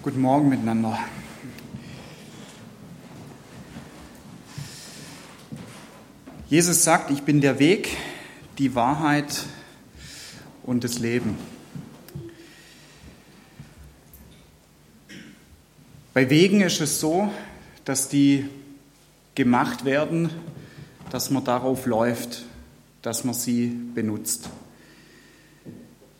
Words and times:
Guten 0.00 0.20
Morgen 0.20 0.48
miteinander. 0.48 0.96
Jesus 6.48 6.84
sagt, 6.84 7.10
ich 7.10 7.22
bin 7.22 7.40
der 7.40 7.58
Weg, 7.58 7.96
die 8.58 8.76
Wahrheit 8.76 9.44
und 10.62 10.84
das 10.84 11.00
Leben. 11.00 11.36
Bei 16.14 16.30
Wegen 16.30 16.60
ist 16.60 16.80
es 16.80 17.00
so, 17.00 17.32
dass 17.84 18.08
die 18.08 18.46
gemacht 19.34 19.84
werden, 19.84 20.30
dass 21.10 21.30
man 21.30 21.42
darauf 21.42 21.86
läuft, 21.86 22.44
dass 23.02 23.24
man 23.24 23.34
sie 23.34 23.74
benutzt. 23.94 24.48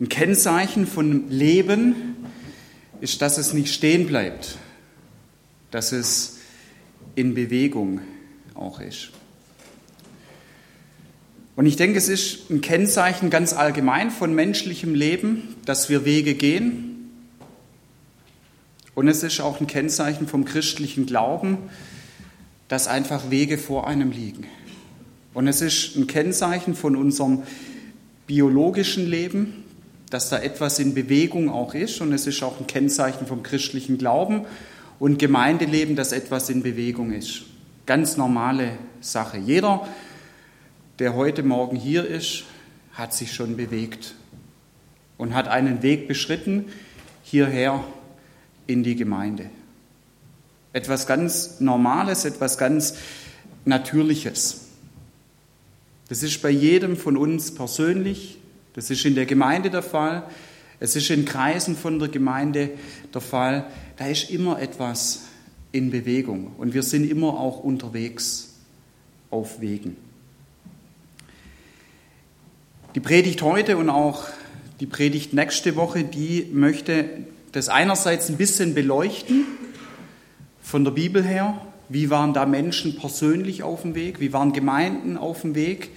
Ein 0.01 0.09
Kennzeichen 0.09 0.85
von 0.85 1.31
Leben 1.31 2.08
ist, 3.01 3.23
dass 3.23 3.39
es 3.39 3.53
nicht 3.53 3.73
stehen 3.73 4.07
bleibt, 4.07 4.57
dass 5.71 5.93
es 5.93 6.39
in 7.15 7.35
Bewegung 7.35 8.01
auch 8.55 8.81
ist. 8.81 9.11
Und 11.57 11.67
ich 11.67 11.75
denke, 11.77 11.99
es 11.99 12.09
ist 12.09 12.51
ein 12.51 12.61
Kennzeichen 12.61 13.31
ganz 13.31 13.53
allgemein 13.53 14.11
von 14.11 14.33
menschlichem 14.35 14.95
Leben, 14.95 15.57
dass 15.65 15.89
wir 15.89 16.05
Wege 16.05 16.35
gehen. 16.35 17.11
Und 18.95 19.09
es 19.09 19.23
ist 19.25 19.41
auch 19.41 19.61
ein 19.61 19.67
Kennzeichen 19.67 20.29
vom 20.29 20.45
christlichen 20.45 21.07
Glauben, 21.07 21.59
dass 22.69 22.87
einfach 22.87 23.31
Wege 23.31 23.59
vor 23.59 23.89
einem 23.89 24.13
liegen. 24.13 24.47
Und 25.35 25.49
es 25.49 25.61
ist 25.61 25.97
ein 25.97 26.07
Kennzeichen 26.07 26.75
von 26.75 26.95
unserem 26.95 27.43
biologischen 28.27 29.07
Leben, 29.07 29.65
dass 30.11 30.31
da 30.31 30.39
etwas 30.39 30.79
in 30.79 30.95
Bewegung 30.95 31.51
auch 31.51 31.75
ist. 31.75 32.01
Und 32.01 32.13
es 32.13 32.27
ist 32.27 32.43
auch 32.43 32.59
ein 32.59 32.67
Kennzeichen 32.67 33.27
vom 33.27 33.43
christlichen 33.43 33.99
Glauben 33.99 34.47
und 34.99 35.19
Gemeindeleben, 35.19 35.97
dass 35.97 36.13
etwas 36.13 36.51
in 36.51 36.63
Bewegung 36.63 37.13
ist. 37.13 37.43
Ganz 37.87 38.17
normale 38.17 38.73
Sache. 39.01 39.39
Jeder 39.39 39.87
der 40.99 41.15
heute 41.15 41.45
Morgen 41.45 41.77
hier 41.77 42.07
ist, 42.07 42.45
hat 42.93 43.15
sich 43.15 43.33
schon 43.33 43.57
bewegt 43.57 44.15
und 45.17 45.33
hat 45.33 45.47
einen 45.47 45.83
Weg 45.83 46.09
beschritten 46.09 46.65
hierher 47.23 47.85
in 48.67 48.83
die 48.83 48.97
Gemeinde. 48.97 49.51
Etwas 50.73 51.07
ganz 51.07 51.61
Normales, 51.61 52.25
etwas 52.25 52.59
ganz 52.59 52.95
Natürliches. 53.65 54.67
Das 56.09 56.23
ist 56.23 56.43
bei 56.43 56.51
jedem 56.51 56.97
von 56.97 57.17
uns 57.17 57.55
persönlich, 57.55 58.39
das 58.79 58.91
ist 58.91 59.05
in 59.05 59.17
der 59.17 59.27
Gemeinde 59.27 59.71
der 59.71 59.83
Fall, 59.83 60.23
es 60.79 60.95
ist 60.95 61.11
in 61.11 61.25
Kreisen 61.25 61.75
von 61.75 61.99
der 61.99 62.07
Gemeinde 62.07 62.71
der 63.13 63.21
Fall. 63.21 63.67
Da 63.97 64.07
ist 64.07 64.31
immer 64.31 64.63
etwas 64.63 65.25
in 65.73 65.91
Bewegung 65.91 66.53
und 66.59 66.75
wir 66.75 66.85
sind 66.85 67.11
immer 67.11 67.41
auch 67.41 67.59
unterwegs 67.59 68.55
auf 69.33 69.61
Wegen. 69.61 69.97
Die 72.95 73.01
Predigt 73.01 73.43
heute 73.43 73.79
und 73.79 73.91
auch 73.91 74.29
die 74.79 74.87
Predigt 74.87 75.33
nächste 75.33 75.75
Woche, 75.75 76.05
die 76.05 76.47
möchte 76.53 77.05
das 77.51 77.69
einerseits 77.69 78.29
ein 78.29 78.37
bisschen 78.37 78.75
beleuchten 78.75 79.45
von 80.63 80.85
der 80.85 80.93
Bibel 80.93 81.25
her. 81.25 81.61
Wie 81.89 82.11
waren 82.11 82.33
da 82.33 82.47
Menschen 82.47 82.95
persönlich 82.95 83.65
auf 83.65 83.83
dem 83.83 83.97
Weg? 83.97 84.21
Wie 84.21 84.33
waren 84.33 84.53
Gemeinden 84.53 85.17
auf 85.17 85.41
dem 85.41 85.57
Weg 85.57 85.91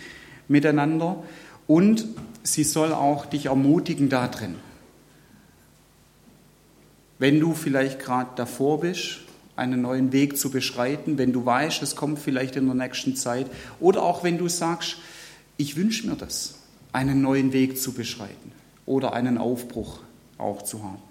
miteinander? 0.48 1.24
Und 1.68 2.08
sie 2.44 2.64
soll 2.64 2.94
auch 2.94 3.26
dich 3.26 3.48
ermutigen 3.48 4.10
da 4.10 4.28
drin. 4.28 4.56
Wenn 7.20 7.40
du 7.40 7.54
vielleicht 7.54 8.00
gerade 8.00 8.32
davor 8.36 8.80
bist, 8.82 9.20
einen 9.56 9.82
neuen 9.82 10.12
Weg 10.12 10.38
zu 10.38 10.50
beschreiten, 10.50 11.18
wenn 11.18 11.34
du 11.34 11.46
weißt, 11.46 11.84
es 11.84 11.96
kommt 11.96 12.20
vielleicht 12.20 12.56
in 12.56 12.66
der 12.66 12.76
nächsten 12.76 13.16
Zeit, 13.16 13.46
oder 13.80 14.02
auch 14.04 14.24
wenn 14.24 14.38
du 14.38 14.48
sagst, 14.48 14.98
ich 15.58 15.76
wünsche 15.76 16.08
mir 16.08 16.16
das 16.16 16.56
einen 16.94 17.22
neuen 17.22 17.54
Weg 17.54 17.80
zu 17.80 17.94
beschreiten 17.94 18.52
oder 18.86 19.14
einen 19.14 19.38
Aufbruch 19.38 20.00
auch 20.38 20.64
zu 20.64 20.84
haben. 20.84 21.02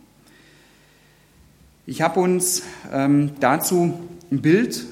Ich 1.86 2.02
habe 2.02 2.20
uns 2.20 2.62
ähm, 2.92 3.32
dazu 3.40 3.98
ein 4.30 4.42
Bild 4.42 4.84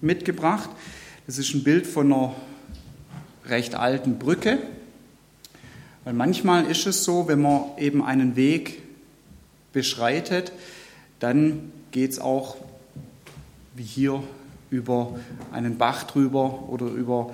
mitgebracht. 0.00 0.70
Das 1.26 1.38
ist 1.38 1.54
ein 1.54 1.62
Bild 1.62 1.86
von 1.86 2.12
einer 2.12 2.34
recht 3.46 3.74
alten 3.74 4.18
Brücke. 4.18 4.58
Weil 6.04 6.14
manchmal 6.14 6.66
ist 6.66 6.86
es 6.86 7.04
so, 7.04 7.28
wenn 7.28 7.40
man 7.40 7.62
eben 7.78 8.04
einen 8.04 8.36
Weg 8.36 8.82
beschreitet, 9.72 10.52
dann 11.20 11.72
geht 11.92 12.12
es 12.12 12.18
auch 12.18 12.56
wie 13.74 13.84
hier 13.84 14.22
über 14.70 15.14
einen 15.52 15.78
Bach 15.78 16.04
drüber 16.04 16.68
oder 16.68 16.86
über 16.86 17.32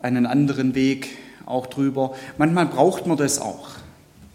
einen 0.00 0.26
anderen 0.26 0.74
Weg 0.74 1.18
auch 1.44 1.66
drüber. 1.66 2.14
Manchmal 2.38 2.66
braucht 2.66 3.06
man 3.06 3.16
das 3.16 3.40
auch, 3.40 3.70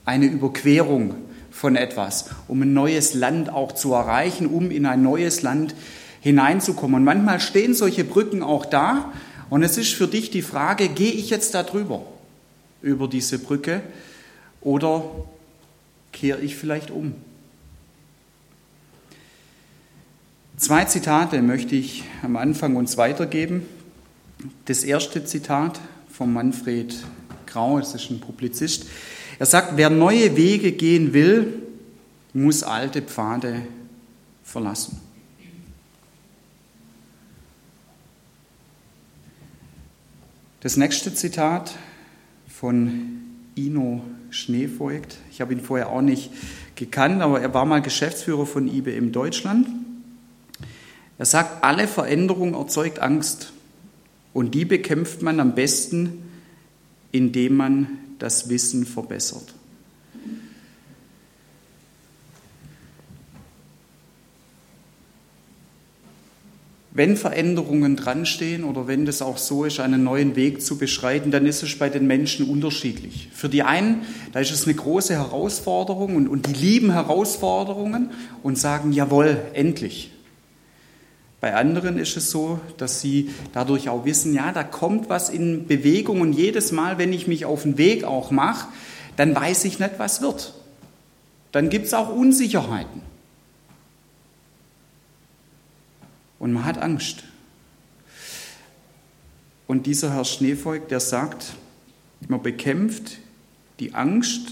eine 0.05 0.25
Überquerung 0.25 1.15
von 1.49 1.75
etwas, 1.75 2.29
um 2.47 2.61
ein 2.61 2.73
neues 2.73 3.13
Land 3.13 3.49
auch 3.49 3.71
zu 3.71 3.93
erreichen, 3.93 4.47
um 4.47 4.69
in 4.71 4.85
ein 4.85 5.01
neues 5.01 5.41
Land 5.41 5.73
hineinzukommen. 6.19 6.97
Und 6.97 7.03
manchmal 7.05 7.39
stehen 7.39 7.73
solche 7.73 8.03
Brücken 8.03 8.43
auch 8.43 8.65
da 8.65 9.11
und 9.49 9.63
es 9.63 9.77
ist 9.77 9.93
für 9.93 10.07
dich 10.07 10.29
die 10.31 10.41
Frage, 10.41 10.89
gehe 10.89 11.11
ich 11.11 11.29
jetzt 11.29 11.53
da 11.53 11.63
drüber, 11.63 12.01
über 12.83 13.07
diese 13.07 13.39
Brücke, 13.39 13.81
oder 14.61 15.03
kehre 16.11 16.41
ich 16.41 16.55
vielleicht 16.55 16.91
um? 16.91 17.15
Zwei 20.57 20.85
Zitate 20.85 21.41
möchte 21.41 21.75
ich 21.75 22.03
am 22.21 22.37
Anfang 22.37 22.75
uns 22.75 22.95
weitergeben. 22.97 23.65
Das 24.65 24.83
erste 24.83 25.25
Zitat 25.25 25.79
von 26.09 26.31
Manfred 26.31 27.03
Grau, 27.47 27.79
das 27.79 27.95
ist 27.95 28.11
ein 28.11 28.19
Publizist. 28.19 28.85
Er 29.39 29.45
sagt, 29.45 29.77
wer 29.77 29.89
neue 29.89 30.37
Wege 30.37 30.71
gehen 30.71 31.13
will, 31.13 31.61
muss 32.33 32.63
alte 32.63 33.01
Pfade 33.01 33.63
verlassen. 34.43 35.01
Das 40.61 40.77
nächste 40.77 41.13
Zitat 41.13 41.73
von 42.63 43.19
Ino 43.55 44.01
Schneevoigt. 44.29 45.17
Ich 45.29 45.41
habe 45.41 45.51
ihn 45.51 45.59
vorher 45.59 45.89
auch 45.89 45.99
nicht 45.99 46.31
gekannt, 46.75 47.21
aber 47.21 47.41
er 47.41 47.53
war 47.53 47.65
mal 47.65 47.81
Geschäftsführer 47.81 48.45
von 48.45 48.73
IBM 48.73 49.11
Deutschland. 49.11 49.67
Er 51.17 51.25
sagt, 51.25 51.61
alle 51.61 51.89
Veränderung 51.89 52.53
erzeugt 52.53 52.99
Angst. 52.99 53.51
Und 54.31 54.55
die 54.55 54.63
bekämpft 54.63 55.21
man 55.21 55.41
am 55.41 55.55
besten, 55.55 56.23
indem 57.11 57.57
man 57.57 57.97
das 58.19 58.47
Wissen 58.47 58.85
verbessert. 58.85 59.53
Wenn 66.95 67.17
Veränderungen 67.17 67.95
dranstehen 67.95 68.63
oder 68.63 68.87
wenn 68.87 69.07
das 69.07 69.23
auch 69.23 69.39
so 69.39 69.65
ist, 69.65 69.79
einen 69.79 70.03
neuen 70.03 70.35
Weg 70.35 70.61
zu 70.61 70.77
beschreiten, 70.77 71.31
dann 71.31 71.47
ist 71.47 71.63
es 71.63 71.79
bei 71.79 71.89
den 71.89 72.05
Menschen 72.05 72.47
unterschiedlich. 72.47 73.29
Für 73.33 73.49
die 73.49 73.63
einen, 73.63 74.03
da 74.31 74.39
ist 74.41 74.51
es 74.51 74.65
eine 74.65 74.75
große 74.75 75.15
Herausforderung 75.15 76.15
und, 76.15 76.27
und 76.27 76.45
die 76.45 76.53
lieben 76.53 76.91
Herausforderungen 76.91 78.11
und 78.43 78.59
sagen, 78.59 78.91
jawohl, 78.91 79.37
endlich. 79.53 80.11
Bei 81.41 81.55
anderen 81.55 81.97
ist 81.97 82.15
es 82.15 82.29
so, 82.29 82.59
dass 82.77 83.01
sie 83.01 83.31
dadurch 83.53 83.89
auch 83.89 84.05
wissen, 84.05 84.35
ja, 84.35 84.51
da 84.51 84.63
kommt 84.63 85.09
was 85.09 85.29
in 85.29 85.65
Bewegung 85.65 86.21
und 86.21 86.33
jedes 86.33 86.71
Mal, 86.71 86.99
wenn 86.99 87.11
ich 87.11 87.27
mich 87.27 87.45
auf 87.45 87.63
den 87.63 87.79
Weg 87.79 88.03
auch 88.03 88.29
mache, 88.29 88.67
dann 89.15 89.35
weiß 89.35 89.65
ich 89.65 89.79
nicht, 89.79 89.93
was 89.97 90.21
wird. 90.21 90.53
Dann 91.51 91.69
gibt 91.69 91.87
es 91.87 91.95
auch 91.95 92.15
Unsicherheiten. 92.15 93.12
Und 96.43 96.51
man 96.51 96.65
hat 96.65 96.77
Angst. 96.77 97.23
Und 99.65 99.85
dieser 99.85 100.13
Herr 100.13 100.25
Schneevolk, 100.25 100.89
der 100.89 100.99
sagt, 100.99 101.53
man 102.27 102.43
bekämpft 102.43 103.19
die 103.79 103.93
Angst, 103.93 104.51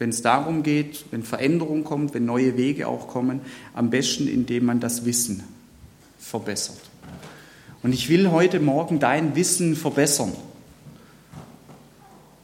wenn 0.00 0.10
es 0.10 0.20
darum 0.22 0.64
geht, 0.64 1.04
wenn 1.12 1.22
Veränderung 1.22 1.84
kommt, 1.84 2.12
wenn 2.12 2.24
neue 2.24 2.56
Wege 2.56 2.88
auch 2.88 3.06
kommen, 3.06 3.40
am 3.72 3.90
besten, 3.90 4.26
indem 4.26 4.64
man 4.64 4.80
das 4.80 5.04
Wissen 5.04 5.44
verbessert. 6.18 6.80
Und 7.84 7.92
ich 7.92 8.08
will 8.08 8.32
heute 8.32 8.58
Morgen 8.58 8.98
dein 8.98 9.36
Wissen 9.36 9.76
verbessern. 9.76 10.32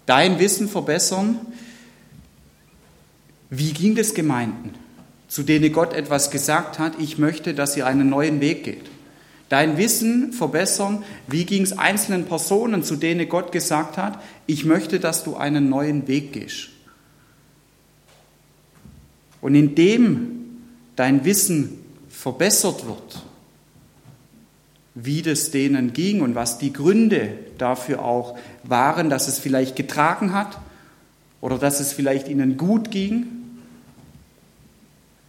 Dein 0.07 0.39
Wissen 0.39 0.69
verbessern. 0.69 1.41
Wie 3.51 3.73
ging 3.73 3.99
es 3.99 4.15
Gemeinden, 4.15 4.77
zu 5.29 5.43
denen 5.43 5.73
Gott 5.73 5.93
etwas 5.93 6.31
gesagt 6.31 6.79
hat, 6.79 6.95
ich 6.99 7.19
möchte, 7.19 7.55
dass 7.55 7.77
ihr 7.77 7.87
einen 7.87 8.09
neuen 8.09 8.41
Weg 8.41 8.65
geht? 8.65 8.85
Dein 9.49 9.77
Wissen 9.77 10.33
verbessern, 10.33 11.05
wie 11.29 11.45
ging 11.45 11.63
es 11.63 11.79
einzelnen 11.79 12.25
Personen, 12.25 12.83
zu 12.83 12.97
denen 12.97 13.29
Gott 13.29 13.53
gesagt 13.53 13.97
hat, 13.97 14.21
ich 14.47 14.65
möchte, 14.65 14.99
dass 14.99 15.23
du 15.23 15.37
einen 15.37 15.69
neuen 15.69 16.09
Weg 16.09 16.33
gehst. 16.33 16.71
Und 19.41 19.55
in 19.55 19.77
dem 19.77 20.37
dein 20.97 21.25
Wissen 21.25 21.79
verbessert 22.09 22.87
wird, 22.87 23.23
wie 24.95 25.23
das 25.23 25.51
denen 25.51 25.93
ging 25.93 26.23
und 26.23 26.35
was 26.35 26.59
die 26.59 26.73
Gründe 26.73 27.29
dafür 27.59 28.03
auch 28.03 28.37
waren, 28.65 29.11
dass 29.11 29.29
es 29.29 29.39
vielleicht 29.39 29.77
getragen 29.77 30.33
hat 30.33 30.59
oder 31.41 31.59
dass 31.59 31.81
es 31.81 31.93
vielleicht 31.93 32.29
ihnen 32.29 32.57
gut 32.57 32.91
ging. 32.91 33.27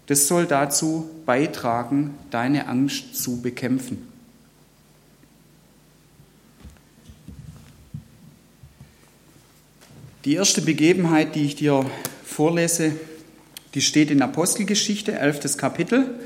Das 0.07 0.27
soll 0.27 0.45
dazu 0.45 1.09
beitragen, 1.25 2.15
deine 2.31 2.67
Angst 2.67 3.21
zu 3.21 3.41
bekämpfen. 3.41 4.07
Die 10.23 10.33
erste 10.33 10.61
Begebenheit, 10.61 11.35
die 11.35 11.45
ich 11.45 11.55
dir 11.55 11.85
vorlese, 12.25 12.93
die 13.73 13.81
steht 13.81 14.09
in 14.11 14.21
Apostelgeschichte, 14.21 15.13
11. 15.13 15.57
Kapitel, 15.57 16.19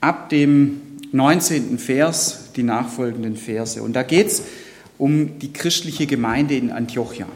ab 0.00 0.28
dem 0.28 0.80
19. 1.12 1.78
Vers, 1.78 2.52
die 2.56 2.62
nachfolgenden 2.62 3.36
Verse. 3.36 3.82
Und 3.82 3.94
da 3.94 4.02
geht 4.02 4.28
es 4.28 4.42
um 4.98 5.38
die 5.38 5.52
christliche 5.52 6.06
Gemeinde 6.06 6.56
in 6.56 6.70
Antiochia. 6.70 7.26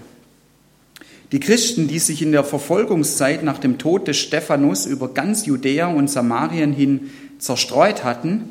Die 1.32 1.40
Christen, 1.40 1.88
die 1.88 1.98
sich 1.98 2.22
in 2.22 2.32
der 2.32 2.44
Verfolgungszeit 2.44 3.42
nach 3.42 3.58
dem 3.58 3.78
Tod 3.78 4.06
des 4.06 4.16
Stephanus 4.16 4.86
über 4.86 5.08
ganz 5.08 5.46
Judäa 5.46 5.88
und 5.88 6.08
Samarien 6.08 6.72
hin 6.72 7.10
zerstreut 7.38 8.04
hatten, 8.04 8.48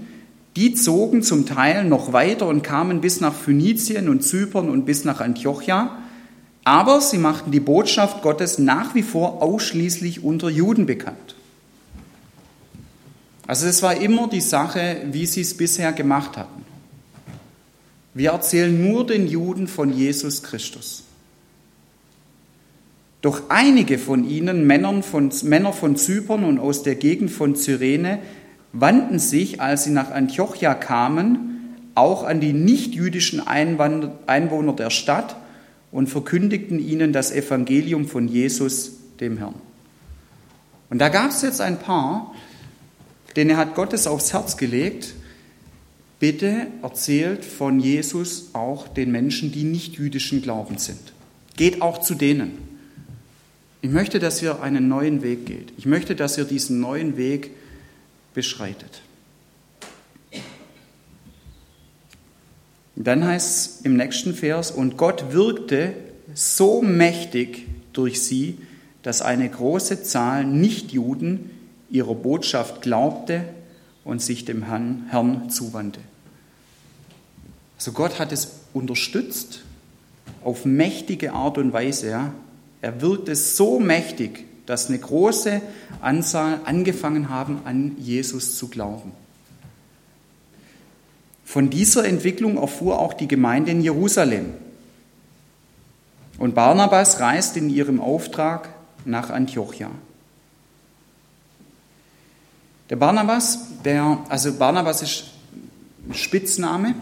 die 0.55 0.73
zogen 0.73 1.23
zum 1.23 1.45
Teil 1.45 1.85
noch 1.85 2.13
weiter 2.13 2.47
und 2.47 2.63
kamen 2.63 3.01
bis 3.01 3.21
nach 3.21 3.33
Phönizien 3.33 4.09
und 4.09 4.23
Zypern 4.23 4.69
und 4.69 4.85
bis 4.85 5.05
nach 5.05 5.21
Antiochia 5.21 5.97
aber 6.65 6.99
sie 6.99 7.19
machten 7.19 7.51
die 7.51 7.59
Botschaft 7.59 8.23
Gottes 8.23 8.57
nach 8.57 8.95
wie 8.95 9.03
vor 9.03 9.43
ausschließlich 9.43 10.23
unter 10.23 10.49
Juden 10.49 10.87
bekannt. 10.87 11.35
Also 13.45 13.67
es 13.67 13.83
war 13.83 13.95
immer 13.95 14.27
die 14.27 14.41
Sache, 14.41 14.97
wie 15.11 15.27
sie 15.27 15.41
es 15.41 15.55
bisher 15.55 15.93
gemacht 15.93 16.35
hatten. 16.35 16.65
Wir 18.15 18.31
erzählen 18.31 18.89
nur 18.89 19.05
den 19.05 19.27
Juden 19.27 19.67
von 19.67 19.93
Jesus 19.93 20.41
Christus. 20.41 21.03
Doch 23.25 23.49
einige 23.49 23.97
von 23.97 24.29
ihnen, 24.29 24.67
Männern 24.67 25.01
von, 25.01 25.31
Männer 25.41 25.73
von 25.73 25.95
Zypern 25.95 26.43
und 26.43 26.59
aus 26.59 26.83
der 26.83 26.93
Gegend 26.93 27.31
von 27.31 27.55
Cyrene, 27.55 28.19
wandten 28.71 29.17
sich, 29.17 29.59
als 29.59 29.85
sie 29.85 29.89
nach 29.89 30.11
Antiochia 30.11 30.75
kamen, 30.75 31.89
auch 31.95 32.23
an 32.23 32.39
die 32.39 32.53
nichtjüdischen 32.53 33.41
Einwohner 33.47 34.73
der 34.73 34.91
Stadt 34.91 35.37
und 35.91 36.05
verkündigten 36.05 36.77
ihnen 36.77 37.13
das 37.13 37.31
Evangelium 37.31 38.07
von 38.07 38.27
Jesus, 38.27 38.91
dem 39.19 39.39
Herrn. 39.39 39.55
Und 40.91 40.99
da 40.99 41.09
gab 41.09 41.31
es 41.31 41.41
jetzt 41.41 41.61
ein 41.61 41.79
paar, 41.79 42.31
denen 43.35 43.57
hat 43.57 43.73
Gottes 43.73 44.05
aufs 44.05 44.33
Herz 44.33 44.55
gelegt, 44.55 45.15
bitte 46.19 46.67
erzählt 46.83 47.43
von 47.43 47.79
Jesus 47.79 48.51
auch 48.53 48.87
den 48.87 49.11
Menschen, 49.11 49.51
die 49.51 49.63
nicht 49.63 49.95
jüdischen 49.95 50.43
Glaubens 50.43 50.85
sind. 50.85 51.13
Geht 51.57 51.81
auch 51.81 52.01
zu 52.01 52.13
denen. 52.13 52.64
Ich 53.85 53.91
möchte, 53.91 54.17
dass 54.17 54.41
ihr 54.41 54.63
einen 54.63 54.87
neuen 54.87 55.21
Weg 55.21 55.45
geht. 55.45 55.71
Ich 55.77 55.85
möchte, 55.85 56.15
dass 56.15 56.39
ihr 56.39 56.45
diesen 56.45 56.79
neuen 56.79 57.17
Weg 57.17 57.51
beschreitet. 58.33 59.03
Dann 62.95 63.23
heißt 63.23 63.47
es 63.47 63.81
im 63.81 63.95
nächsten 63.95 64.33
Vers, 64.33 64.71
und 64.71 64.97
Gott 64.97 65.33
wirkte 65.33 65.93
so 66.33 66.81
mächtig 66.81 67.67
durch 67.93 68.23
sie, 68.23 68.57
dass 69.03 69.21
eine 69.21 69.47
große 69.47 70.01
Zahl 70.01 70.45
Nichtjuden 70.45 71.51
ihrer 71.91 72.15
Botschaft 72.15 72.81
glaubte 72.81 73.45
und 74.03 74.19
sich 74.19 74.45
dem 74.45 74.63
Herrn, 74.63 75.05
Herrn 75.09 75.51
zuwandte. 75.51 75.99
Also 77.77 77.91
Gott 77.91 78.17
hat 78.17 78.31
es 78.31 78.61
unterstützt 78.73 79.61
auf 80.43 80.65
mächtige 80.65 81.33
Art 81.33 81.59
und 81.59 81.71
Weise. 81.71 82.09
Ja. 82.09 82.33
Er 82.85 83.01
wirkte 83.01 83.35
so 83.35 83.79
mächtig, 83.79 84.45
dass 84.67 84.89
eine 84.89 84.99
große 84.99 85.59
Anzahl 86.01 86.59
angefangen 86.65 87.29
haben, 87.29 87.61
an 87.65 87.97
Jesus 87.97 88.57
zu 88.57 88.67
glauben. 88.67 89.11
Von 91.43 91.71
dieser 91.71 92.05
Entwicklung 92.05 92.57
erfuhr 92.57 92.99
auch 92.99 93.15
die 93.15 93.27
Gemeinde 93.27 93.71
in 93.71 93.81
Jerusalem. 93.81 94.53
Und 96.37 96.53
Barnabas 96.53 97.19
reist 97.19 97.57
in 97.57 97.71
ihrem 97.71 97.99
Auftrag 97.99 98.69
nach 99.03 99.31
Antiochia. 99.31 99.89
Der 102.91 102.97
Barnabas, 102.97 103.61
der, 103.83 104.19
also 104.29 104.53
Barnabas 104.53 105.01
ist 105.01 105.23
Spitzname, 106.11 106.93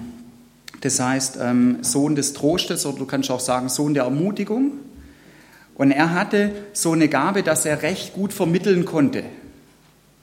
das 0.79 1.01
heißt 1.01 1.39
ähm, 1.41 1.79
Sohn 1.83 2.15
des 2.15 2.31
Trostes 2.31 2.85
oder 2.85 2.99
du 2.99 3.05
kannst 3.05 3.29
auch 3.29 3.41
sagen 3.41 3.67
Sohn 3.67 3.93
der 3.93 4.03
Ermutigung. 4.03 4.82
Und 5.75 5.91
er 5.91 6.13
hatte 6.13 6.51
so 6.73 6.91
eine 6.91 7.07
Gabe, 7.07 7.43
dass 7.43 7.65
er 7.65 7.81
recht 7.81 8.13
gut 8.13 8.33
vermitteln 8.33 8.85
konnte 8.85 9.23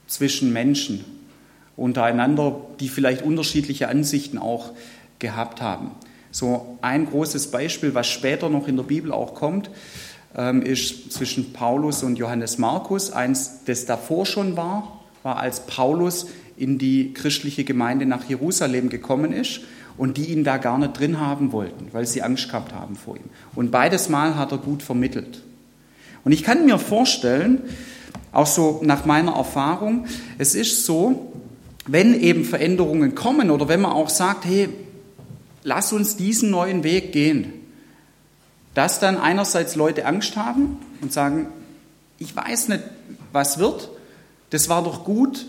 zwischen 0.07 0.53
Menschen 0.53 1.03
untereinander, 1.75 2.61
die 2.79 2.89
vielleicht 2.89 3.21
unterschiedliche 3.21 3.87
Ansichten 3.87 4.37
auch 4.37 4.71
gehabt 5.19 5.61
haben. 5.61 5.91
So 6.31 6.77
ein 6.81 7.05
großes 7.05 7.51
Beispiel, 7.51 7.93
was 7.93 8.07
später 8.07 8.49
noch 8.49 8.67
in 8.67 8.77
der 8.77 8.83
Bibel 8.83 9.11
auch 9.11 9.33
kommt, 9.33 9.69
ähm, 10.35 10.61
ist 10.61 11.11
zwischen 11.11 11.51
Paulus 11.51 12.03
und 12.03 12.17
Johannes 12.17 12.57
Markus. 12.57 13.11
Eins, 13.11 13.65
das 13.65 13.85
davor 13.85 14.25
schon 14.25 14.55
war, 14.55 15.01
war 15.23 15.37
als 15.37 15.65
Paulus 15.65 16.27
in 16.55 16.77
die 16.77 17.13
christliche 17.13 17.63
Gemeinde 17.63 18.05
nach 18.05 18.29
Jerusalem 18.29 18.89
gekommen 18.89 19.33
ist 19.33 19.61
und 19.97 20.17
die 20.17 20.25
ihn 20.25 20.43
da 20.43 20.57
gar 20.57 20.77
nicht 20.77 20.99
drin 20.99 21.19
haben 21.19 21.51
wollten, 21.51 21.87
weil 21.91 22.05
sie 22.05 22.21
Angst 22.21 22.47
gehabt 22.47 22.73
haben 22.73 22.95
vor 22.95 23.15
ihm. 23.15 23.29
Und 23.55 23.71
beides 23.71 24.09
Mal 24.09 24.35
hat 24.35 24.51
er 24.51 24.57
gut 24.57 24.83
vermittelt. 24.83 25.43
Und 26.23 26.31
ich 26.31 26.43
kann 26.43 26.65
mir 26.65 26.77
vorstellen, 26.77 27.61
auch 28.31 28.47
so 28.47 28.79
nach 28.83 29.05
meiner 29.05 29.33
Erfahrung, 29.33 30.05
es 30.37 30.55
ist 30.55 30.85
so, 30.85 31.33
wenn 31.87 32.19
eben 32.19 32.45
Veränderungen 32.45 33.15
kommen 33.15 33.51
oder 33.51 33.67
wenn 33.67 33.81
man 33.81 33.91
auch 33.91 34.09
sagt, 34.09 34.45
hey, 34.45 34.69
lass 35.63 35.93
uns 35.93 36.15
diesen 36.15 36.49
neuen 36.49 36.83
Weg 36.83 37.11
gehen, 37.11 37.53
dass 38.73 38.99
dann 38.99 39.17
einerseits 39.17 39.75
Leute 39.75 40.05
Angst 40.05 40.37
haben 40.37 40.77
und 41.01 41.11
sagen, 41.11 41.47
ich 42.19 42.35
weiß 42.35 42.69
nicht, 42.69 42.83
was 43.31 43.57
wird, 43.57 43.89
das 44.51 44.69
war 44.69 44.83
doch 44.83 45.03
gut, 45.03 45.47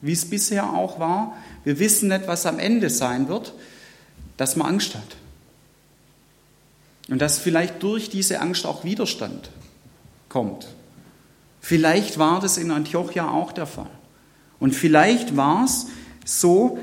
wie 0.00 0.12
es 0.12 0.24
bisher 0.24 0.72
auch 0.72 0.98
war, 0.98 1.36
wir 1.64 1.78
wissen 1.78 2.08
nicht, 2.08 2.26
was 2.26 2.46
am 2.46 2.58
Ende 2.58 2.90
sein 2.90 3.28
wird, 3.28 3.54
dass 4.36 4.56
man 4.56 4.68
Angst 4.68 4.94
hat. 4.94 5.16
Und 7.08 7.20
dass 7.20 7.38
vielleicht 7.38 7.82
durch 7.82 8.08
diese 8.08 8.40
Angst 8.40 8.66
auch 8.66 8.84
Widerstand 8.84 9.50
kommt. 10.28 10.66
Vielleicht 11.60 12.18
war 12.18 12.40
das 12.40 12.58
in 12.58 12.70
Antiochia 12.70 13.30
auch 13.30 13.52
der 13.52 13.66
Fall. 13.66 13.90
Und 14.58 14.74
vielleicht 14.74 15.36
war 15.36 15.64
es 15.64 15.86
so, 16.24 16.78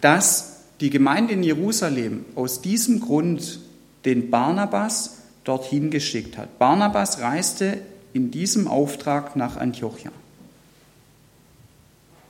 dass 0.00 0.60
die 0.80 0.90
Gemeinde 0.90 1.34
in 1.34 1.42
Jerusalem 1.42 2.24
aus 2.34 2.62
diesem 2.62 3.00
Grund 3.00 3.60
den 4.04 4.30
Barnabas 4.30 5.18
dorthin 5.44 5.90
geschickt 5.90 6.38
hat. 6.38 6.58
Barnabas 6.58 7.20
reiste 7.20 7.78
in 8.12 8.30
diesem 8.30 8.66
Auftrag 8.66 9.36
nach 9.36 9.56
Antiochia. 9.56 10.10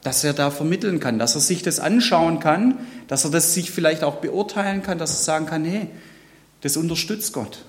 Dass 0.03 0.25
er 0.25 0.33
da 0.33 0.51
vermitteln 0.51 0.99
kann, 0.99 1.19
dass 1.19 1.35
er 1.35 1.41
sich 1.41 1.63
das 1.63 1.79
anschauen 1.79 2.41
kann, 2.41 2.79
dass 3.09 3.25
er 3.25 3.31
das 3.31 3.55
sich 3.55 3.71
vielleicht 3.71 4.03
auch 4.03 4.17
beurteilen 4.17 4.83
kann, 4.83 4.99
dass 4.99 5.11
er 5.11 5.25
sagen 5.25 5.47
kann, 5.47 5.65
hey, 5.65 5.89
das 6.63 6.77
unterstützt 6.77 7.33
Gott. 7.33 7.65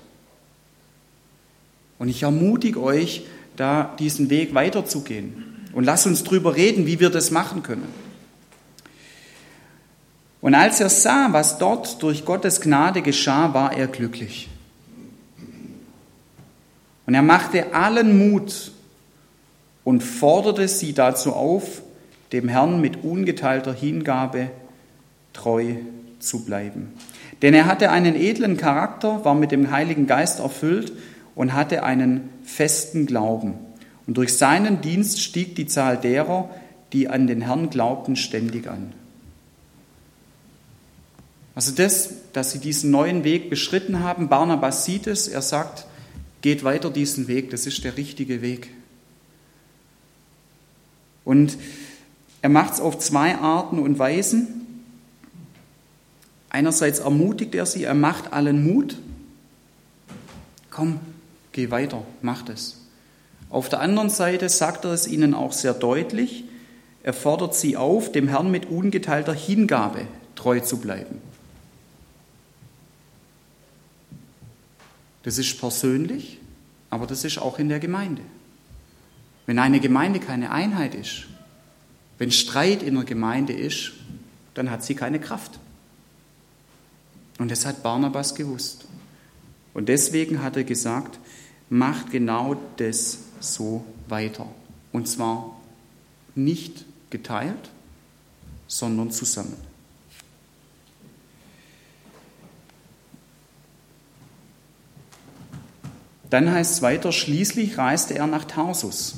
Und 1.98 2.08
ich 2.08 2.22
ermutige 2.22 2.82
euch, 2.82 3.26
da 3.56 3.94
diesen 3.98 4.30
Weg 4.30 4.54
weiterzugehen. 4.54 5.68
Und 5.72 5.84
lass 5.84 6.06
uns 6.06 6.24
drüber 6.24 6.56
reden, 6.56 6.86
wie 6.86 7.00
wir 7.00 7.10
das 7.10 7.30
machen 7.30 7.62
können. 7.62 7.86
Und 10.40 10.54
als 10.54 10.80
er 10.80 10.90
sah, 10.90 11.28
was 11.30 11.58
dort 11.58 12.02
durch 12.02 12.24
Gottes 12.24 12.60
Gnade 12.60 13.00
geschah, 13.02 13.54
war 13.54 13.72
er 13.76 13.86
glücklich. 13.86 14.48
Und 17.06 17.14
er 17.14 17.22
machte 17.22 17.74
allen 17.74 18.18
Mut 18.18 18.72
und 19.84 20.02
forderte 20.02 20.66
sie 20.68 20.92
dazu 20.92 21.32
auf, 21.32 21.82
dem 22.32 22.48
Herrn 22.48 22.80
mit 22.80 23.04
ungeteilter 23.04 23.72
Hingabe 23.72 24.50
treu 25.32 25.74
zu 26.18 26.44
bleiben. 26.44 26.92
Denn 27.42 27.54
er 27.54 27.66
hatte 27.66 27.90
einen 27.90 28.14
edlen 28.14 28.56
Charakter, 28.56 29.24
war 29.24 29.34
mit 29.34 29.50
dem 29.50 29.70
Heiligen 29.70 30.06
Geist 30.06 30.40
erfüllt 30.40 30.92
und 31.34 31.52
hatte 31.52 31.82
einen 31.82 32.28
festen 32.44 33.06
Glauben. 33.06 33.54
Und 34.06 34.16
durch 34.16 34.36
seinen 34.36 34.80
Dienst 34.80 35.20
stieg 35.20 35.56
die 35.56 35.66
Zahl 35.66 35.96
derer, 35.96 36.50
die 36.92 37.08
an 37.08 37.26
den 37.26 37.42
Herrn 37.42 37.70
glaubten, 37.70 38.16
ständig 38.16 38.68
an. 38.68 38.92
Also 41.54 41.72
das, 41.72 42.10
dass 42.32 42.52
sie 42.52 42.60
diesen 42.60 42.90
neuen 42.90 43.24
Weg 43.24 43.50
beschritten 43.50 44.00
haben, 44.00 44.28
Barnabas 44.28 44.84
sieht 44.84 45.06
es, 45.06 45.28
er 45.28 45.42
sagt, 45.42 45.86
geht 46.40 46.64
weiter 46.64 46.90
diesen 46.90 47.28
Weg, 47.28 47.50
das 47.50 47.66
ist 47.66 47.84
der 47.84 47.96
richtige 47.96 48.42
Weg. 48.42 48.70
Und 51.24 51.56
er 52.42 52.48
macht 52.48 52.74
es 52.74 52.80
auf 52.80 52.98
zwei 52.98 53.36
Arten 53.36 53.78
und 53.78 53.98
Weisen. 53.98 54.66
Einerseits 56.50 56.98
ermutigt 56.98 57.54
er 57.54 57.64
sie, 57.64 57.84
er 57.84 57.94
macht 57.94 58.32
allen 58.32 58.64
Mut. 58.64 58.98
Komm, 60.70 61.00
geh 61.52 61.70
weiter, 61.70 62.02
mach 62.20 62.48
es. 62.48 62.78
Auf 63.48 63.68
der 63.68 63.80
anderen 63.80 64.10
Seite 64.10 64.48
sagt 64.48 64.84
er 64.84 64.90
es 64.90 65.06
ihnen 65.06 65.34
auch 65.34 65.52
sehr 65.52 65.72
deutlich. 65.72 66.44
Er 67.04 67.12
fordert 67.12 67.54
sie 67.54 67.76
auf, 67.76 68.10
dem 68.10 68.28
Herrn 68.28 68.50
mit 68.50 68.66
ungeteilter 68.66 69.34
Hingabe 69.34 70.06
treu 70.34 70.60
zu 70.60 70.78
bleiben. 70.78 71.20
Das 75.22 75.38
ist 75.38 75.60
persönlich, 75.60 76.40
aber 76.90 77.06
das 77.06 77.24
ist 77.24 77.38
auch 77.38 77.58
in 77.60 77.68
der 77.68 77.78
Gemeinde. 77.78 78.22
Wenn 79.46 79.58
eine 79.58 79.78
Gemeinde 79.78 80.18
keine 80.18 80.50
Einheit 80.50 80.94
ist, 80.94 81.26
wenn 82.22 82.30
Streit 82.30 82.84
in 82.84 82.94
der 82.94 83.02
Gemeinde 83.02 83.52
ist, 83.52 83.94
dann 84.54 84.70
hat 84.70 84.84
sie 84.84 84.94
keine 84.94 85.18
Kraft. 85.18 85.58
Und 87.38 87.50
das 87.50 87.66
hat 87.66 87.82
Barnabas 87.82 88.36
gewusst. 88.36 88.84
Und 89.74 89.88
deswegen 89.88 90.40
hat 90.40 90.56
er 90.56 90.62
gesagt, 90.62 91.18
macht 91.68 92.12
genau 92.12 92.54
das 92.76 93.18
so 93.40 93.84
weiter. 94.06 94.46
Und 94.92 95.08
zwar 95.08 95.60
nicht 96.36 96.84
geteilt, 97.10 97.70
sondern 98.68 99.10
zusammen. 99.10 99.56
Dann 106.30 106.52
heißt 106.52 106.74
es 106.74 106.82
weiter, 106.82 107.10
schließlich 107.10 107.78
reiste 107.78 108.14
er 108.14 108.28
nach 108.28 108.44
Tarsus, 108.44 109.16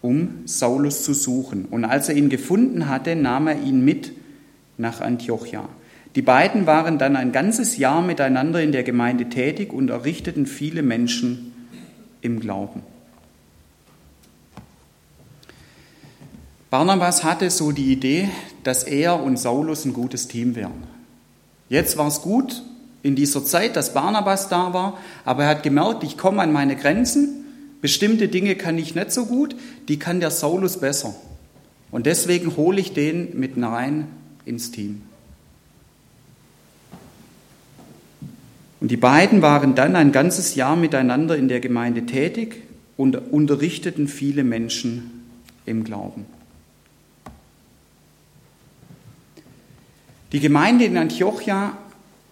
um 0.00 0.42
Saulus 0.44 1.02
zu 1.02 1.14
suchen. 1.14 1.66
Und 1.66 1.84
als 1.84 2.08
er 2.08 2.16
ihn 2.16 2.28
gefunden 2.28 2.88
hatte, 2.88 3.16
nahm 3.16 3.48
er 3.48 3.60
ihn 3.60 3.84
mit 3.84 4.12
nach 4.76 5.00
Antiochia. 5.00 5.68
Die 6.14 6.22
beiden 6.22 6.66
waren 6.66 6.98
dann 6.98 7.16
ein 7.16 7.32
ganzes 7.32 7.76
Jahr 7.76 8.02
miteinander 8.02 8.62
in 8.62 8.72
der 8.72 8.82
Gemeinde 8.82 9.28
tätig 9.28 9.72
und 9.72 9.90
errichteten 9.90 10.46
viele 10.46 10.82
Menschen 10.82 11.52
im 12.20 12.40
Glauben. 12.40 12.82
Barnabas 16.70 17.24
hatte 17.24 17.50
so 17.50 17.72
die 17.72 17.92
Idee, 17.92 18.28
dass 18.62 18.84
er 18.84 19.22
und 19.22 19.38
Saulus 19.38 19.84
ein 19.84 19.94
gutes 19.94 20.28
Team 20.28 20.54
wären. 20.54 20.84
Jetzt 21.68 21.96
war 21.96 22.08
es 22.08 22.20
gut, 22.20 22.62
in 23.02 23.14
dieser 23.14 23.44
Zeit, 23.44 23.76
dass 23.76 23.94
Barnabas 23.94 24.48
da 24.48 24.72
war, 24.74 24.98
aber 25.24 25.44
er 25.44 25.50
hat 25.50 25.62
gemerkt, 25.62 26.02
ich 26.02 26.18
komme 26.18 26.42
an 26.42 26.52
meine 26.52 26.76
Grenzen, 26.76 27.46
bestimmte 27.80 28.28
Dinge 28.28 28.56
kann 28.56 28.78
ich 28.78 28.94
nicht 28.94 29.12
so 29.12 29.26
gut, 29.26 29.54
die 29.88 29.98
kann 29.98 30.20
der 30.20 30.30
Saulus 30.30 30.80
besser. 30.80 31.14
Und 31.90 32.06
deswegen 32.06 32.56
hole 32.56 32.80
ich 32.80 32.92
den 32.92 33.38
mit 33.38 33.52
rein 33.56 34.08
ins 34.44 34.70
Team. 34.70 35.02
Und 38.80 38.90
die 38.90 38.96
beiden 38.96 39.42
waren 39.42 39.74
dann 39.74 39.96
ein 39.96 40.12
ganzes 40.12 40.54
Jahr 40.54 40.76
miteinander 40.76 41.36
in 41.36 41.48
der 41.48 41.60
Gemeinde 41.60 42.06
tätig 42.06 42.62
und 42.96 43.16
unterrichteten 43.32 44.06
viele 44.06 44.44
Menschen 44.44 45.24
im 45.66 45.84
Glauben. 45.84 46.26
Die 50.32 50.40
Gemeinde 50.40 50.84
in 50.84 50.96
Antiochia 50.96 51.76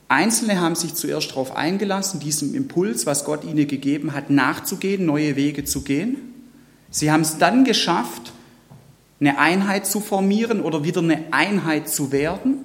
Einzelne 0.08 0.60
haben 0.60 0.76
sich 0.76 0.94
zuerst 0.94 1.30
darauf 1.30 1.56
eingelassen, 1.56 2.20
diesem 2.20 2.54
Impuls, 2.54 3.06
was 3.06 3.24
Gott 3.24 3.44
ihnen 3.44 3.66
gegeben 3.66 4.12
hat, 4.12 4.30
nachzugehen, 4.30 5.04
neue 5.04 5.34
Wege 5.34 5.64
zu 5.64 5.82
gehen. 5.82 6.16
Sie 6.90 7.10
haben 7.10 7.22
es 7.22 7.38
dann 7.38 7.64
geschafft, 7.64 8.32
eine 9.18 9.38
Einheit 9.38 9.86
zu 9.86 10.00
formieren 10.00 10.60
oder 10.60 10.84
wieder 10.84 11.00
eine 11.00 11.24
Einheit 11.32 11.88
zu 11.88 12.12
werden. 12.12 12.58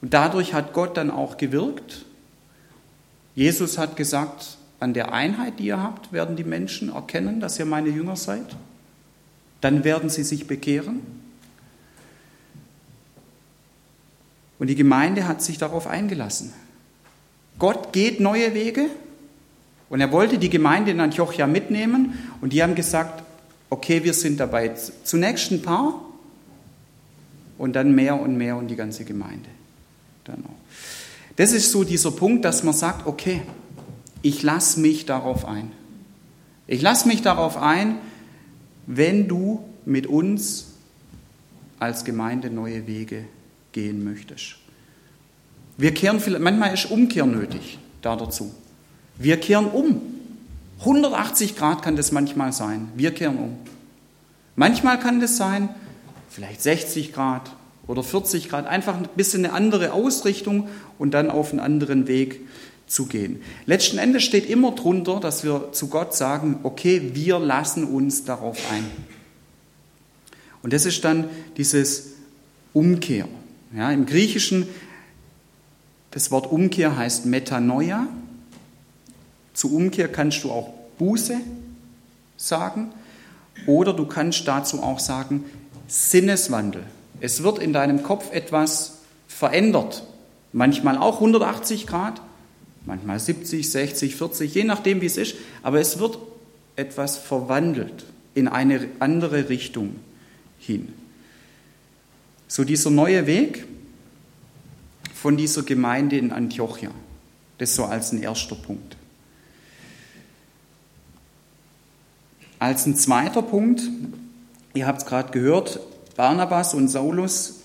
Und 0.00 0.14
dadurch 0.14 0.54
hat 0.54 0.72
Gott 0.72 0.96
dann 0.96 1.10
auch 1.10 1.36
gewirkt. 1.36 2.04
Jesus 3.34 3.76
hat 3.76 3.96
gesagt, 3.96 4.58
an 4.78 4.94
der 4.94 5.12
Einheit, 5.12 5.58
die 5.58 5.66
ihr 5.66 5.82
habt, 5.82 6.12
werden 6.12 6.36
die 6.36 6.44
Menschen 6.44 6.90
erkennen, 6.90 7.40
dass 7.40 7.58
ihr 7.58 7.66
meine 7.66 7.90
Jünger 7.90 8.16
seid. 8.16 8.56
Dann 9.60 9.84
werden 9.84 10.08
sie 10.08 10.24
sich 10.24 10.46
bekehren. 10.46 11.00
Und 14.60 14.66
die 14.66 14.76
Gemeinde 14.76 15.26
hat 15.26 15.42
sich 15.42 15.56
darauf 15.58 15.86
eingelassen. 15.86 16.52
Gott 17.58 17.92
geht 17.92 18.20
neue 18.20 18.54
Wege 18.54 18.90
und 19.88 20.00
er 20.00 20.12
wollte 20.12 20.38
die 20.38 20.50
Gemeinde 20.50 20.90
in 20.90 21.00
Antiochia 21.00 21.46
mitnehmen 21.46 22.18
und 22.42 22.52
die 22.52 22.62
haben 22.62 22.74
gesagt, 22.74 23.24
okay, 23.70 24.04
wir 24.04 24.12
sind 24.12 24.38
dabei. 24.38 24.70
Zunächst 25.02 25.50
ein 25.50 25.62
paar 25.62 26.00
und 27.56 27.74
dann 27.74 27.94
mehr 27.94 28.20
und 28.20 28.36
mehr 28.36 28.56
und 28.56 28.68
die 28.68 28.76
ganze 28.76 29.04
Gemeinde. 29.04 29.48
Dann 30.24 30.44
auch. 30.44 30.76
Das 31.36 31.52
ist 31.52 31.72
so 31.72 31.82
dieser 31.82 32.10
Punkt, 32.10 32.44
dass 32.44 32.62
man 32.62 32.74
sagt, 32.74 33.06
okay, 33.06 33.40
ich 34.20 34.42
lasse 34.42 34.78
mich 34.78 35.06
darauf 35.06 35.46
ein. 35.46 35.72
Ich 36.66 36.82
lasse 36.82 37.08
mich 37.08 37.22
darauf 37.22 37.56
ein, 37.56 37.96
wenn 38.86 39.26
du 39.26 39.64
mit 39.86 40.06
uns 40.06 40.66
als 41.78 42.04
Gemeinde 42.04 42.50
neue 42.50 42.86
Wege 42.86 43.24
gehen 43.72 44.04
möchtest. 44.04 44.56
Wir 45.76 45.94
kehren 45.94 46.20
vielleicht, 46.20 46.42
manchmal 46.42 46.74
ist 46.74 46.90
Umkehr 46.90 47.26
nötig 47.26 47.78
da 48.02 48.16
dazu. 48.16 48.52
Wir 49.16 49.38
kehren 49.38 49.66
um. 49.66 50.00
180 50.80 51.56
Grad 51.56 51.82
kann 51.82 51.96
das 51.96 52.10
manchmal 52.12 52.52
sein. 52.52 52.88
Wir 52.94 53.12
kehren 53.12 53.38
um. 53.38 53.58
Manchmal 54.56 54.98
kann 54.98 55.20
das 55.20 55.36
sein, 55.36 55.68
vielleicht 56.28 56.62
60 56.62 57.12
Grad 57.12 57.50
oder 57.86 58.02
40 58.02 58.48
Grad, 58.48 58.66
einfach 58.66 58.96
ein 58.96 59.08
bisschen 59.16 59.44
eine 59.44 59.54
andere 59.54 59.92
Ausrichtung 59.92 60.68
und 60.98 61.12
dann 61.12 61.30
auf 61.30 61.50
einen 61.50 61.60
anderen 61.60 62.06
Weg 62.08 62.40
zu 62.86 63.06
gehen. 63.06 63.40
Letzten 63.66 63.98
Endes 63.98 64.24
steht 64.24 64.48
immer 64.48 64.72
drunter, 64.72 65.20
dass 65.20 65.44
wir 65.44 65.72
zu 65.72 65.88
Gott 65.88 66.14
sagen, 66.14 66.58
okay, 66.62 67.10
wir 67.14 67.38
lassen 67.38 67.84
uns 67.84 68.24
darauf 68.24 68.58
ein. 68.70 68.84
Und 70.62 70.72
das 70.72 70.86
ist 70.86 71.04
dann 71.04 71.30
dieses 71.56 72.12
Umkehr. 72.72 73.28
Ja, 73.72 73.92
Im 73.92 74.04
Griechischen, 74.04 74.66
das 76.10 76.32
Wort 76.32 76.50
Umkehr 76.50 76.96
heißt 76.96 77.26
Metanoia. 77.26 78.08
Zu 79.54 79.72
Umkehr 79.72 80.08
kannst 80.08 80.42
du 80.42 80.50
auch 80.50 80.70
Buße 80.98 81.36
sagen 82.36 82.90
oder 83.66 83.92
du 83.92 84.06
kannst 84.06 84.48
dazu 84.48 84.82
auch 84.82 84.98
sagen 84.98 85.44
Sinneswandel. 85.86 86.82
Es 87.20 87.44
wird 87.44 87.60
in 87.60 87.72
deinem 87.72 88.02
Kopf 88.02 88.32
etwas 88.32 88.98
verändert. 89.28 90.02
Manchmal 90.52 90.98
auch 90.98 91.16
180 91.16 91.86
Grad, 91.86 92.20
manchmal 92.86 93.20
70, 93.20 93.70
60, 93.70 94.16
40, 94.16 94.52
je 94.52 94.64
nachdem 94.64 95.00
wie 95.00 95.06
es 95.06 95.16
ist, 95.16 95.36
aber 95.62 95.78
es 95.78 96.00
wird 96.00 96.18
etwas 96.74 97.18
verwandelt 97.18 98.04
in 98.34 98.48
eine 98.48 98.88
andere 98.98 99.48
Richtung 99.48 99.94
hin. 100.58 100.92
So 102.50 102.64
dieser 102.64 102.90
neue 102.90 103.28
Weg 103.28 103.64
von 105.14 105.36
dieser 105.36 105.62
Gemeinde 105.62 106.18
in 106.18 106.32
Antiochia. 106.32 106.90
Das 107.58 107.76
so 107.76 107.84
als 107.84 108.10
ein 108.10 108.20
erster 108.20 108.56
Punkt. 108.56 108.96
Als 112.58 112.86
ein 112.86 112.96
zweiter 112.96 113.42
Punkt, 113.42 113.82
ihr 114.74 114.88
habt 114.88 115.02
es 115.02 115.06
gerade 115.06 115.30
gehört, 115.30 115.78
Barnabas 116.16 116.74
und 116.74 116.88
Saulus, 116.88 117.60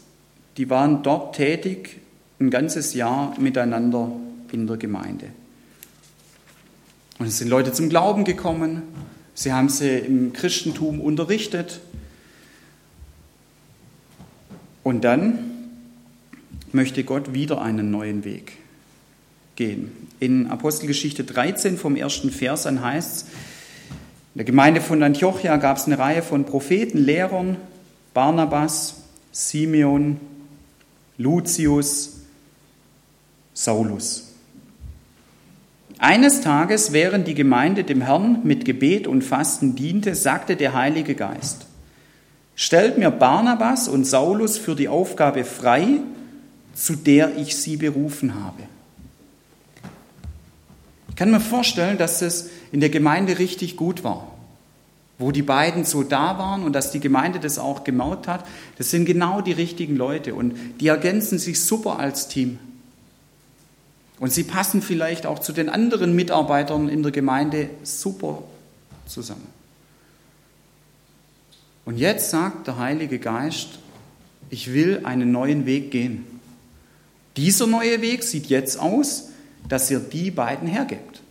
die 0.55 0.69
waren 0.69 1.01
dort 1.01 1.35
tätig 1.35 1.99
ein 2.39 2.51
ganzes 2.51 2.93
Jahr 2.93 3.33
miteinander 3.39 4.11
in 4.51 4.67
der 4.67 4.77
Gemeinde. 4.77 5.29
Und 7.17 7.25
es 7.25 7.39
sind 7.39 7.49
Leute 7.49 7.73
zum 7.73 7.89
Glauben 7.89 8.23
gekommen, 8.23 8.83
sie 9.33 9.51
haben 9.51 9.67
sie 9.67 9.97
im 9.97 10.31
Christentum 10.31 11.01
unterrichtet, 11.01 11.81
und 14.85 15.03
dann 15.03 15.39
möchte 16.71 17.03
Gott 17.03 17.33
wieder 17.33 17.59
einen 17.59 17.89
neuen 17.89 18.23
Weg 18.23 18.53
gehen. 19.55 19.91
In 20.19 20.45
Apostelgeschichte 20.47 21.23
13 21.23 21.79
vom 21.79 21.95
ersten 21.95 22.29
Vers 22.29 22.67
an 22.67 22.81
heißt 22.81 23.15
es, 23.15 23.21
in 23.23 24.39
der 24.39 24.45
Gemeinde 24.45 24.81
von 24.81 25.01
Antiochia 25.01 25.57
gab 25.57 25.77
es 25.77 25.85
eine 25.85 25.97
Reihe 25.97 26.21
von 26.21 26.45
Propheten, 26.45 26.99
Lehrern, 26.99 27.57
Barnabas, 28.13 28.97
Simeon, 29.31 30.19
Lucius, 31.17 32.19
Saulus. 33.55 34.33
Eines 35.97 36.41
Tages, 36.41 36.91
während 36.91 37.27
die 37.27 37.33
Gemeinde 37.33 37.85
dem 37.85 38.01
Herrn 38.01 38.41
mit 38.43 38.65
Gebet 38.65 39.07
und 39.07 39.23
Fasten 39.23 39.75
diente, 39.75 40.13
sagte 40.13 40.55
der 40.55 40.73
Heilige 40.73 41.15
Geist, 41.15 41.64
Stellt 42.55 42.97
mir 42.97 43.11
Barnabas 43.11 43.87
und 43.87 44.05
Saulus 44.05 44.57
für 44.57 44.75
die 44.75 44.87
Aufgabe 44.87 45.43
frei, 45.43 45.99
zu 46.73 46.95
der 46.95 47.37
ich 47.37 47.55
sie 47.57 47.77
berufen 47.77 48.35
habe. 48.35 48.63
Ich 51.09 51.15
kann 51.15 51.31
mir 51.31 51.39
vorstellen, 51.39 51.97
dass 51.97 52.21
es 52.21 52.49
in 52.71 52.79
der 52.79 52.89
Gemeinde 52.89 53.39
richtig 53.39 53.77
gut 53.77 54.03
war. 54.03 54.35
wo 55.17 55.31
die 55.31 55.41
beiden 55.41 55.85
so 55.85 56.03
da 56.03 56.37
waren 56.37 56.63
und 56.63 56.73
dass 56.73 56.91
die 56.91 56.99
Gemeinde 56.99 57.39
das 57.39 57.57
auch 57.57 57.83
gemaut 57.83 58.27
hat, 58.27 58.45
das 58.77 58.91
sind 58.91 59.05
genau 59.05 59.41
die 59.41 59.53
richtigen 59.53 59.95
Leute 59.95 60.35
und 60.35 60.55
die 60.79 60.87
ergänzen 60.87 61.39
sich 61.39 61.61
super 61.61 61.99
als 61.99 62.27
Team. 62.27 62.59
Und 64.19 64.31
sie 64.31 64.43
passen 64.43 64.81
vielleicht 64.81 65.25
auch 65.25 65.39
zu 65.39 65.53
den 65.53 65.69
anderen 65.69 66.15
Mitarbeitern 66.15 66.89
in 66.89 67.03
der 67.03 67.11
Gemeinde 67.11 67.69
super 67.83 68.43
zusammen. 69.05 69.47
Und 71.85 71.97
jetzt 71.97 72.31
sagt 72.31 72.67
der 72.67 72.77
Heilige 72.77 73.19
Geist, 73.19 73.79
ich 74.49 74.73
will 74.73 75.01
einen 75.05 75.31
neuen 75.31 75.65
Weg 75.65 75.91
gehen. 75.91 76.25
Dieser 77.37 77.67
neue 77.67 78.01
Weg 78.01 78.23
sieht 78.23 78.47
jetzt 78.47 78.79
aus, 78.79 79.29
dass 79.67 79.89
ihr 79.91 79.99
die 79.99 80.31
beiden 80.31 80.67
hergebt. 80.67 81.21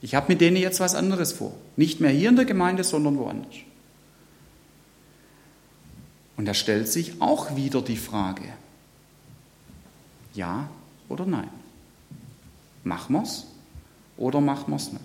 Ich 0.00 0.14
habe 0.14 0.26
mit 0.28 0.40
denen 0.40 0.56
jetzt 0.56 0.80
was 0.80 0.94
anderes 0.94 1.32
vor. 1.32 1.52
Nicht 1.76 2.00
mehr 2.00 2.10
hier 2.10 2.28
in 2.28 2.36
der 2.36 2.44
Gemeinde, 2.44 2.84
sondern 2.84 3.18
woanders. 3.18 3.54
Und 6.36 6.46
da 6.46 6.54
stellt 6.54 6.88
sich 6.88 7.20
auch 7.20 7.56
wieder 7.56 7.82
die 7.82 7.96
Frage, 7.96 8.42
ja 10.34 10.68
oder 11.08 11.26
nein? 11.26 11.48
Machen 12.84 13.14
wir 13.14 13.22
es 13.22 13.44
oder 14.16 14.40
machen 14.40 14.70
wir 14.70 14.76
es 14.76 14.92
nicht? 14.92 15.04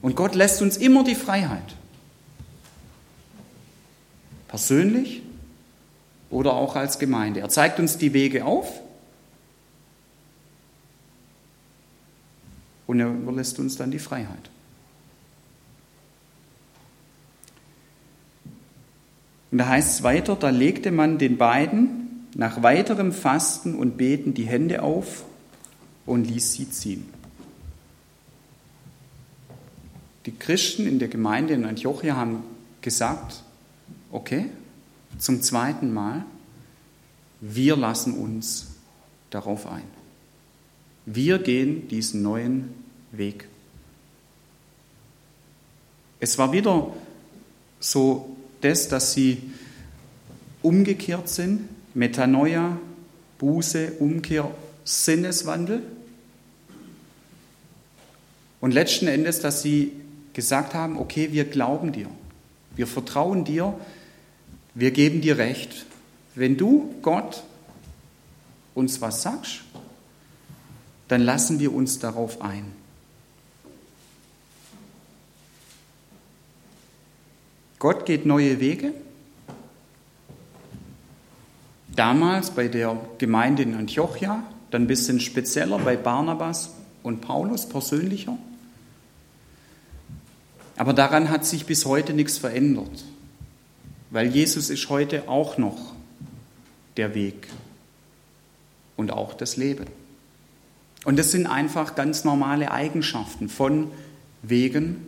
Und 0.00 0.16
Gott 0.16 0.34
lässt 0.34 0.62
uns 0.62 0.78
immer 0.78 1.04
die 1.04 1.14
Freiheit. 1.14 1.76
Persönlich 4.50 5.22
oder 6.28 6.54
auch 6.54 6.74
als 6.74 6.98
Gemeinde. 6.98 7.38
Er 7.38 7.48
zeigt 7.48 7.78
uns 7.78 7.98
die 7.98 8.12
Wege 8.12 8.44
auf 8.44 8.80
und 12.88 12.98
er 12.98 13.06
überlässt 13.06 13.60
uns 13.60 13.76
dann 13.76 13.92
die 13.92 14.00
Freiheit. 14.00 14.50
Und 19.52 19.58
da 19.58 19.68
heißt 19.68 19.94
es 19.94 20.02
weiter, 20.02 20.34
da 20.34 20.50
legte 20.50 20.90
man 20.90 21.18
den 21.18 21.38
beiden 21.38 22.26
nach 22.34 22.60
weiterem 22.60 23.12
Fasten 23.12 23.76
und 23.76 23.96
Beten 23.96 24.34
die 24.34 24.46
Hände 24.46 24.82
auf 24.82 25.24
und 26.06 26.24
ließ 26.24 26.54
sie 26.54 26.68
ziehen. 26.68 27.08
Die 30.26 30.34
Christen 30.34 30.88
in 30.88 30.98
der 30.98 31.06
Gemeinde 31.06 31.54
in 31.54 31.64
Antiochia 31.64 32.16
haben 32.16 32.42
gesagt, 32.80 33.44
okay, 34.10 34.46
zum 35.18 35.42
zweiten 35.42 35.92
Mal, 35.92 36.24
wir 37.40 37.76
lassen 37.76 38.14
uns 38.14 38.68
darauf 39.30 39.66
ein. 39.66 39.84
Wir 41.06 41.38
gehen 41.38 41.88
diesen 41.88 42.22
neuen 42.22 42.74
Weg. 43.12 43.48
Es 46.20 46.36
war 46.36 46.52
wieder 46.52 46.92
so 47.80 48.36
das, 48.60 48.88
dass 48.88 49.14
sie 49.14 49.38
umgekehrt 50.62 51.28
sind, 51.28 51.68
Metanoia, 51.94 52.78
Buße, 53.38 53.92
Umkehr, 53.98 54.50
Sinneswandel. 54.84 55.82
Und 58.60 58.72
letzten 58.72 59.08
Endes, 59.08 59.40
dass 59.40 59.62
sie 59.62 59.92
gesagt 60.34 60.74
haben, 60.74 60.98
okay, 60.98 61.32
wir 61.32 61.46
glauben 61.46 61.92
dir, 61.92 62.08
wir 62.76 62.86
vertrauen 62.86 63.44
dir, 63.44 63.74
wir 64.74 64.90
geben 64.90 65.20
dir 65.20 65.38
recht. 65.38 65.86
Wenn 66.34 66.56
du, 66.56 66.94
Gott, 67.02 67.42
uns 68.74 69.00
was 69.00 69.22
sagst, 69.22 69.62
dann 71.08 71.22
lassen 71.22 71.58
wir 71.58 71.72
uns 71.74 71.98
darauf 71.98 72.40
ein. 72.40 72.72
Gott 77.80 78.06
geht 78.06 78.26
neue 78.26 78.60
Wege. 78.60 78.92
Damals 81.96 82.50
bei 82.50 82.68
der 82.68 83.00
Gemeinde 83.18 83.62
in 83.62 83.74
Antiochia, 83.74 84.44
dann 84.70 84.82
ein 84.82 84.86
bisschen 84.86 85.18
spezieller 85.18 85.78
bei 85.78 85.96
Barnabas 85.96 86.70
und 87.02 87.20
Paulus 87.22 87.68
persönlicher. 87.68 88.36
Aber 90.76 90.92
daran 90.92 91.28
hat 91.28 91.44
sich 91.44 91.66
bis 91.66 91.84
heute 91.86 92.12
nichts 92.12 92.38
verändert, 92.38 93.04
weil 94.10 94.28
Jesus 94.28 94.70
ist 94.70 94.88
heute 94.88 95.28
auch 95.28 95.58
noch 95.58 95.94
der 96.96 97.14
Weg 97.14 97.48
und 98.96 99.12
auch 99.12 99.34
das 99.34 99.56
Leben. 99.56 99.86
Und 101.04 101.18
das 101.18 101.30
sind 101.30 101.46
einfach 101.46 101.94
ganz 101.94 102.24
normale 102.24 102.70
Eigenschaften 102.70 103.48
von 103.48 103.90
Wegen 104.42 105.06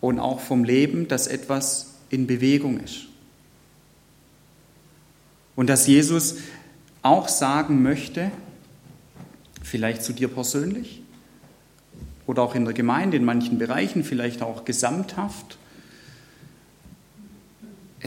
und 0.00 0.20
auch 0.20 0.40
vom 0.40 0.64
Leben, 0.64 1.08
dass 1.08 1.26
etwas 1.26 1.94
in 2.10 2.26
Bewegung 2.26 2.80
ist. 2.80 3.06
Und 5.54 5.68
dass 5.68 5.86
Jesus 5.86 6.36
auch 7.02 7.28
sagen 7.28 7.82
möchte, 7.82 8.30
vielleicht 9.62 10.02
zu 10.02 10.12
dir 10.12 10.28
persönlich, 10.28 11.02
oder 12.26 12.42
auch 12.42 12.54
in 12.54 12.64
der 12.64 12.74
Gemeinde, 12.74 13.16
in 13.16 13.24
manchen 13.24 13.58
Bereichen, 13.58 14.04
vielleicht 14.04 14.42
auch 14.42 14.64
gesamthaft. 14.64 15.58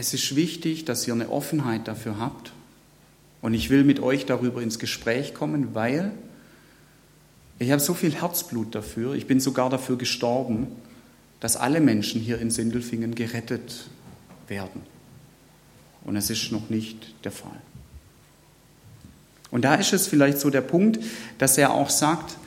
Es 0.00 0.14
ist 0.14 0.34
wichtig, 0.34 0.86
dass 0.86 1.06
ihr 1.06 1.12
eine 1.12 1.28
Offenheit 1.28 1.86
dafür 1.86 2.18
habt. 2.18 2.52
Und 3.42 3.52
ich 3.52 3.68
will 3.68 3.84
mit 3.84 4.00
euch 4.00 4.24
darüber 4.24 4.62
ins 4.62 4.78
Gespräch 4.78 5.34
kommen, 5.34 5.74
weil 5.74 6.12
ich 7.58 7.70
habe 7.70 7.82
so 7.82 7.92
viel 7.92 8.14
Herzblut 8.14 8.74
dafür. 8.74 9.12
Ich 9.12 9.26
bin 9.26 9.40
sogar 9.40 9.68
dafür 9.68 9.98
gestorben, 9.98 10.68
dass 11.40 11.58
alle 11.58 11.82
Menschen 11.82 12.18
hier 12.18 12.38
in 12.38 12.50
Sindelfingen 12.50 13.14
gerettet 13.14 13.90
werden. 14.48 14.80
Und 16.04 16.16
es 16.16 16.30
ist 16.30 16.50
noch 16.50 16.70
nicht 16.70 17.14
der 17.24 17.32
Fall. 17.32 17.60
Und 19.50 19.66
da 19.66 19.74
ist 19.74 19.92
es 19.92 20.06
vielleicht 20.06 20.38
so 20.38 20.48
der 20.48 20.62
Punkt, 20.62 20.98
dass 21.36 21.58
er 21.58 21.74
auch 21.74 21.90
sagt, 21.90 22.38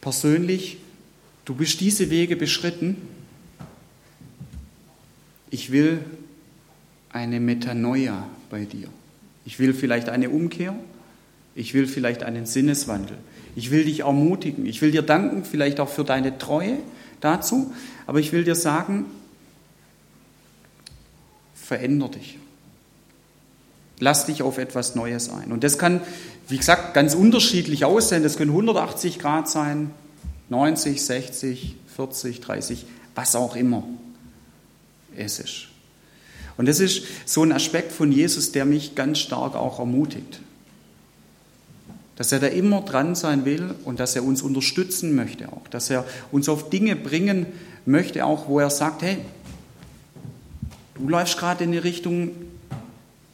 persönlich, 0.00 0.78
du 1.44 1.54
bist 1.54 1.80
diese 1.80 2.10
Wege 2.10 2.34
beschritten. 2.34 2.96
Ich 5.52 5.70
will 5.70 6.00
eine 7.10 7.38
Metanoia 7.38 8.26
bei 8.50 8.64
dir. 8.64 8.88
Ich 9.44 9.60
will 9.60 9.74
vielleicht 9.74 10.08
eine 10.08 10.30
Umkehr. 10.30 10.74
Ich 11.54 11.74
will 11.74 11.86
vielleicht 11.86 12.24
einen 12.24 12.46
Sinneswandel. 12.46 13.18
Ich 13.54 13.70
will 13.70 13.84
dich 13.84 14.00
ermutigen. 14.00 14.66
Ich 14.66 14.82
will 14.82 14.90
dir 14.90 15.02
danken, 15.02 15.44
vielleicht 15.44 15.78
auch 15.78 15.90
für 15.90 16.04
deine 16.04 16.38
Treue 16.38 16.78
dazu. 17.20 17.72
Aber 18.08 18.18
ich 18.18 18.32
will 18.32 18.42
dir 18.42 18.54
sagen, 18.54 19.04
veränder 21.54 22.08
dich. 22.08 22.38
Lass 24.00 24.26
dich 24.26 24.42
auf 24.42 24.58
etwas 24.58 24.96
Neues 24.96 25.28
ein. 25.28 25.52
Und 25.52 25.62
das 25.62 25.78
kann 25.78 26.00
wie 26.48 26.58
gesagt, 26.58 26.94
ganz 26.94 27.14
unterschiedlich 27.14 27.84
aussehen. 27.84 28.22
Das 28.22 28.36
können 28.36 28.50
180 28.50 29.18
Grad 29.18 29.48
sein, 29.48 29.90
90, 30.48 31.02
60, 31.02 31.76
40, 31.96 32.40
30, 32.40 32.84
was 33.14 33.36
auch 33.36 33.56
immer 33.56 33.84
es 35.16 35.38
ist. 35.38 35.68
Und 36.56 36.66
das 36.66 36.80
ist 36.80 37.02
so 37.24 37.42
ein 37.42 37.52
Aspekt 37.52 37.92
von 37.92 38.12
Jesus, 38.12 38.52
der 38.52 38.64
mich 38.64 38.94
ganz 38.94 39.18
stark 39.18 39.54
auch 39.54 39.78
ermutigt. 39.78 40.40
Dass 42.16 42.30
er 42.30 42.40
da 42.40 42.46
immer 42.48 42.82
dran 42.82 43.14
sein 43.14 43.44
will 43.44 43.74
und 43.84 43.98
dass 43.98 44.14
er 44.16 44.24
uns 44.24 44.42
unterstützen 44.42 45.14
möchte 45.14 45.48
auch. 45.48 45.66
Dass 45.70 45.90
er 45.90 46.04
uns 46.30 46.48
auf 46.48 46.68
Dinge 46.70 46.94
bringen 46.94 47.46
möchte 47.86 48.24
auch, 48.24 48.48
wo 48.48 48.60
er 48.60 48.70
sagt, 48.70 49.02
hey, 49.02 49.18
du 50.94 51.08
läufst 51.08 51.38
gerade 51.38 51.64
in 51.64 51.70
eine 51.70 51.84
Richtung, 51.84 52.30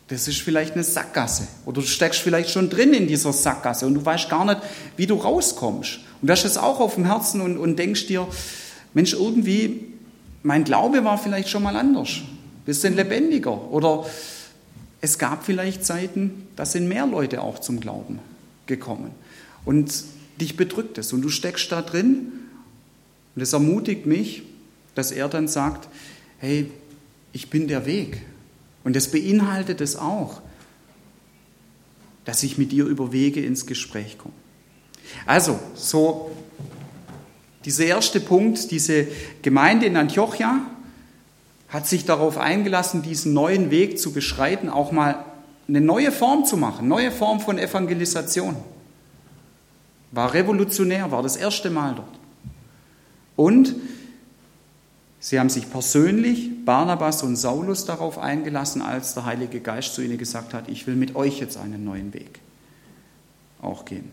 das 0.09 0.27
ist 0.27 0.41
vielleicht 0.41 0.75
eine 0.75 0.85
Sackgasse. 0.85 1.49
Oder 1.67 1.83
du 1.83 1.87
steckst 1.87 2.21
vielleicht 2.21 2.51
schon 2.51 2.71
drin 2.71 2.95
in 2.95 3.09
dieser 3.09 3.33
Sackgasse 3.33 3.87
und 3.87 3.95
du 3.95 4.05
weißt 4.05 4.31
gar 4.31 4.45
nicht, 4.45 4.61
wie 4.97 5.07
du 5.07 5.17
rauskommst. 5.17 5.99
Und 6.23 6.29
du 6.29 6.33
hast 6.33 6.45
es 6.45 6.57
auch 6.57 6.81
auf 6.81 6.95
dem 6.95 7.05
Herzen 7.05 7.41
und, 7.41 7.59
und 7.59 7.79
denkst 7.79 8.07
dir, 8.07 8.27
Mensch, 8.95 9.13
irgendwie, 9.13 9.88
mein 10.49 10.65
Glaube 10.65 11.05
war 11.05 11.19
vielleicht 11.19 11.51
schon 11.51 11.63
mal 11.63 11.77
anders. 11.77 12.23
Bisschen 12.65 12.97
lebendiger. 12.97 13.71
Oder 13.71 14.07
es 15.03 15.19
gab 15.19 15.45
vielleicht 15.45 15.85
Zeiten, 15.85 16.49
da 16.57 16.65
sind 16.65 16.89
mehr 16.89 17.07
Leute 17.07 17.43
auch 17.43 17.59
zum 17.59 17.81
Glauben 17.81 18.19
gekommen. 18.65 19.11
Und 19.67 19.93
dich 20.41 20.57
bedrückt 20.57 20.97
es 20.97 21.13
und 21.13 21.21
du 21.21 21.29
steckst 21.29 21.71
da 21.71 21.83
drin. 21.83 22.33
Und 23.37 23.43
es 23.43 23.53
ermutigt 23.53 24.07
mich, 24.07 24.43
dass 24.95 25.13
er 25.13 25.29
dann 25.29 25.49
sagt, 25.49 25.87
hey, 26.39 26.71
ich 27.35 27.51
bin 27.51 27.69
der 27.69 27.85
Weg. 27.85 28.23
Und 28.85 28.97
das 28.97 29.11
beinhaltet 29.11 29.83
es 29.83 29.97
auch, 29.97 30.41
dass 32.25 32.43
ich 32.43 32.57
mit 32.57 32.73
dir 32.73 32.87
über 32.87 33.13
Wege 33.13 33.45
ins 33.45 33.67
Gespräch 33.67 34.17
komme. 34.17 34.33
Also, 35.27 35.61
so 35.75 36.31
dieser 37.69 37.85
erste 37.85 38.19
Punkt, 38.19 38.71
diese 38.71 39.07
Gemeinde 39.43 39.85
in 39.85 39.99
Antiochia 39.99 40.63
hat 41.69 41.87
sich 41.87 42.07
darauf 42.07 42.39
eingelassen, 42.39 43.03
diesen 43.03 43.35
neuen 43.35 43.71
Weg 43.71 43.99
zu 43.99 44.15
beschreiten, 44.15 44.71
auch 44.71 44.91
mal 44.91 45.23
eine 45.69 45.83
neue 45.83 46.11
Form 46.11 46.47
zu 46.47 46.57
machen, 46.57 46.89
neue 46.89 47.11
Form 47.11 47.41
von 47.41 47.59
Evangelisation. 47.59 48.57
War 50.13 50.33
revolutionär, 50.33 51.11
war 51.11 51.23
das 51.23 51.37
erste 51.37 51.69
Mal 51.69 51.97
dort. 51.97 52.09
Und 53.37 53.77
Sie 55.21 55.39
haben 55.39 55.51
sich 55.51 55.69
persönlich, 55.69 56.65
Barnabas 56.65 57.23
und 57.23 57.37
Saulus, 57.37 57.85
darauf 57.85 58.17
eingelassen, 58.17 58.81
als 58.81 59.13
der 59.13 59.27
Heilige 59.27 59.61
Geist 59.61 59.93
zu 59.93 60.01
ihnen 60.01 60.17
gesagt 60.17 60.55
hat, 60.55 60.71
ich 60.71 60.87
will 60.87 60.97
mit 60.97 61.17
euch 61.17 61.39
jetzt 61.39 61.59
einen 61.59 61.85
neuen 61.85 62.15
Weg 62.15 62.41
auch 63.61 63.85
gehen. 63.85 64.11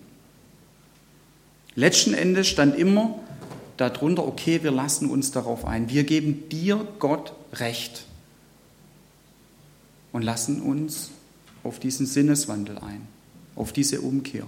Letzten 1.75 2.13
Endes 2.13 2.47
stand 2.47 2.77
immer 2.77 3.19
darunter, 3.77 4.25
okay, 4.25 4.63
wir 4.63 4.71
lassen 4.71 5.09
uns 5.09 5.31
darauf 5.31 5.65
ein. 5.65 5.89
Wir 5.89 6.03
geben 6.03 6.49
dir, 6.49 6.87
Gott, 6.99 7.33
Recht 7.53 8.05
und 10.11 10.21
lassen 10.21 10.61
uns 10.61 11.11
auf 11.63 11.79
diesen 11.79 12.05
Sinneswandel 12.05 12.77
ein, 12.77 13.07
auf 13.55 13.73
diese 13.73 14.01
Umkehr 14.01 14.45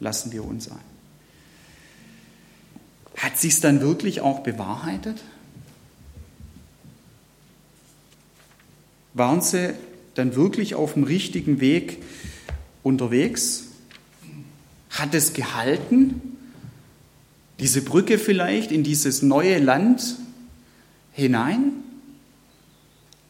lassen 0.00 0.32
wir 0.32 0.44
uns 0.44 0.70
ein. 0.70 0.78
Hat 3.16 3.36
sich 3.36 3.54
es 3.54 3.60
dann 3.60 3.80
wirklich 3.80 4.20
auch 4.20 4.40
bewahrheitet? 4.40 5.22
Waren 9.14 9.40
sie 9.40 9.74
dann 10.14 10.36
wirklich 10.36 10.74
auf 10.76 10.94
dem 10.94 11.02
richtigen 11.02 11.60
Weg 11.60 12.02
unterwegs? 12.82 13.64
Hat 14.90 15.14
es 15.14 15.32
gehalten? 15.32 16.27
Diese 17.60 17.82
Brücke 17.82 18.18
vielleicht 18.18 18.70
in 18.70 18.84
dieses 18.84 19.22
neue 19.22 19.58
Land 19.58 20.16
hinein? 21.12 21.72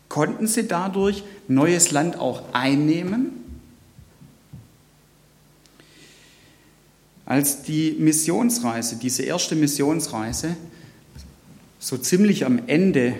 Konnten 0.08 0.46
sie 0.46 0.66
dadurch 0.66 1.22
neues 1.48 1.90
Land 1.90 2.18
auch 2.18 2.42
einnehmen? 2.52 3.30
Als 7.24 7.62
die 7.62 7.96
Missionsreise, 7.98 8.96
diese 8.96 9.22
erste 9.22 9.54
Missionsreise, 9.54 10.56
so 11.78 11.96
ziemlich 11.98 12.44
am 12.44 12.60
Ende 12.66 13.14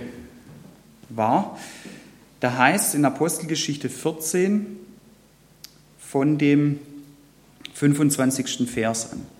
war, 1.11 1.59
da 2.41 2.57
heißt 2.57 2.95
in 2.95 3.05
Apostelgeschichte 3.05 3.89
14 3.89 4.79
von 5.99 6.39
dem 6.39 6.79
25. 7.75 8.69
Vers 8.69 9.13
an. 9.13 9.38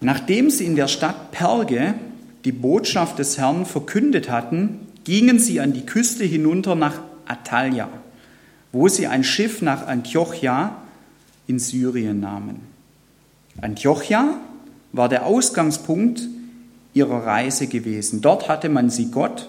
Nachdem 0.00 0.50
sie 0.50 0.64
in 0.64 0.76
der 0.76 0.88
Stadt 0.88 1.32
Perge 1.32 1.94
die 2.44 2.52
Botschaft 2.52 3.18
des 3.18 3.36
Herrn 3.38 3.66
verkündet 3.66 4.30
hatten, 4.30 4.80
gingen 5.04 5.38
sie 5.38 5.60
an 5.60 5.72
die 5.72 5.86
Küste 5.86 6.24
hinunter 6.24 6.74
nach 6.74 7.00
Atalia, 7.26 7.88
wo 8.72 8.88
sie 8.88 9.06
ein 9.06 9.24
Schiff 9.24 9.60
nach 9.62 9.86
Antiochia 9.86 10.76
in 11.46 11.58
Syrien 11.58 12.20
nahmen. 12.20 12.60
Antiochia 13.60 14.34
war 14.92 15.08
der 15.08 15.26
Ausgangspunkt 15.26 16.22
ihrer 16.94 17.26
Reise 17.26 17.66
gewesen. 17.66 18.20
Dort 18.20 18.48
hatte 18.48 18.68
man 18.68 18.90
sie 18.90 19.10
Gott 19.10 19.48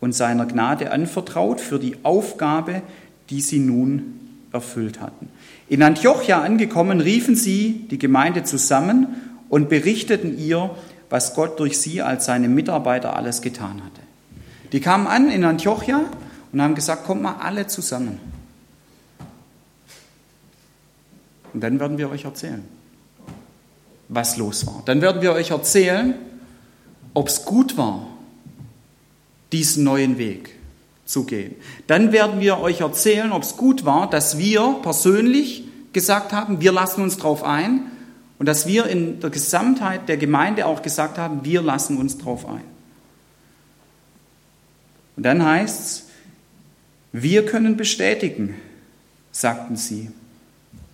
und 0.00 0.14
seiner 0.14 0.46
Gnade 0.46 0.92
anvertraut 0.92 1.60
für 1.60 1.78
die 1.78 1.96
Aufgabe, 2.04 2.82
die 3.28 3.40
sie 3.40 3.58
nun 3.58 4.20
erfüllt 4.52 5.00
hatten. 5.00 5.28
In 5.68 5.82
Antiochia 5.82 6.42
angekommen, 6.42 7.00
riefen 7.00 7.36
sie 7.36 7.86
die 7.90 7.98
Gemeinde 7.98 8.42
zusammen 8.44 9.08
und 9.50 9.68
berichteten 9.68 10.38
ihr, 10.38 10.70
was 11.10 11.34
Gott 11.34 11.60
durch 11.60 11.78
sie 11.78 12.00
als 12.00 12.24
seine 12.24 12.48
Mitarbeiter 12.48 13.14
alles 13.14 13.42
getan 13.42 13.82
hatte. 13.84 14.00
Die 14.72 14.80
kamen 14.80 15.06
an 15.06 15.30
in 15.30 15.44
Antiochia 15.44 16.04
und 16.52 16.62
haben 16.62 16.74
gesagt, 16.74 17.04
kommt 17.04 17.20
mal 17.20 17.36
alle 17.40 17.66
zusammen. 17.66 18.18
Und 21.52 21.60
dann 21.62 21.80
werden 21.80 21.98
wir 21.98 22.08
euch 22.08 22.24
erzählen, 22.24 22.64
was 24.08 24.36
los 24.36 24.66
war. 24.68 24.82
Dann 24.84 25.02
werden 25.02 25.20
wir 25.20 25.32
euch 25.32 25.50
erzählen, 25.50 26.14
ob 27.12 27.26
es 27.26 27.44
gut 27.44 27.76
war, 27.76 28.06
diesen 29.50 29.82
neuen 29.82 30.16
Weg 30.16 30.54
zu 31.06 31.24
gehen. 31.24 31.56
Dann 31.88 32.12
werden 32.12 32.40
wir 32.40 32.60
euch 32.60 32.82
erzählen, 32.82 33.32
ob 33.32 33.42
es 33.42 33.56
gut 33.56 33.84
war, 33.84 34.08
dass 34.08 34.38
wir 34.38 34.76
persönlich 34.82 35.64
gesagt 35.92 36.32
haben, 36.32 36.60
wir 36.60 36.70
lassen 36.70 37.02
uns 37.02 37.16
darauf 37.16 37.42
ein 37.42 37.90
und 38.40 38.46
dass 38.46 38.66
wir 38.66 38.86
in 38.86 39.20
der 39.20 39.28
Gesamtheit 39.28 40.08
der 40.08 40.16
Gemeinde 40.16 40.64
auch 40.64 40.80
gesagt 40.80 41.18
haben, 41.18 41.44
wir 41.44 41.60
lassen 41.60 41.98
uns 41.98 42.16
darauf 42.16 42.46
ein. 42.46 42.64
Und 45.14 45.24
dann 45.24 45.44
heißt 45.44 45.80
es, 45.80 46.06
wir 47.12 47.44
können 47.44 47.76
bestätigen, 47.76 48.54
sagten 49.30 49.76
sie, 49.76 50.10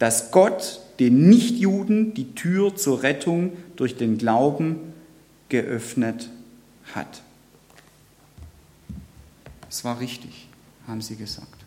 dass 0.00 0.32
Gott 0.32 0.80
den 0.98 1.28
Nichtjuden 1.28 2.14
die 2.14 2.34
Tür 2.34 2.74
zur 2.74 3.04
Rettung 3.04 3.52
durch 3.76 3.96
den 3.96 4.18
Glauben 4.18 4.80
geöffnet 5.48 6.28
hat. 6.96 7.22
Es 9.70 9.84
war 9.84 10.00
richtig, 10.00 10.48
haben 10.88 11.00
sie 11.00 11.14
gesagt. 11.14 11.64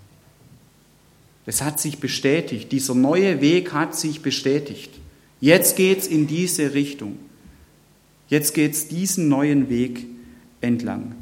Es 1.45 1.61
hat 1.61 1.79
sich 1.79 1.99
bestätigt, 1.99 2.73
dieser 2.73 2.95
neue 2.95 3.39
Weg 3.39 3.71
hat 3.71 3.95
sich 3.95 4.21
bestätigt. 4.21 4.99
Jetzt 5.41 5.75
geht 5.75 5.99
es 5.99 6.07
in 6.07 6.27
diese 6.27 6.73
Richtung. 6.73 7.17
Jetzt 8.27 8.53
geht 8.53 8.73
es 8.73 8.87
diesen 8.87 9.29
neuen 9.29 9.69
Weg 9.69 10.05
entlang. 10.61 11.15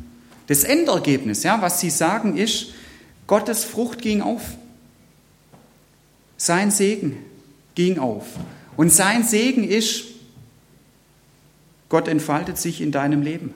Das 0.47 0.63
Endergebnis, 0.63 1.43
ja, 1.43 1.61
was 1.61 1.79
sie 1.79 1.89
sagen, 1.89 2.37
ist, 2.37 2.73
Gottes 3.27 3.63
Frucht 3.63 4.01
ging 4.01 4.21
auf. 4.21 4.41
Sein 6.37 6.71
Segen 6.71 7.17
ging 7.75 7.99
auf. 7.99 8.25
Und 8.75 8.91
sein 8.91 9.23
Segen 9.23 9.63
ist, 9.63 10.05
Gott 11.89 12.07
entfaltet 12.07 12.57
sich 12.57 12.81
in 12.81 12.91
deinem 12.91 13.21
Leben. 13.21 13.53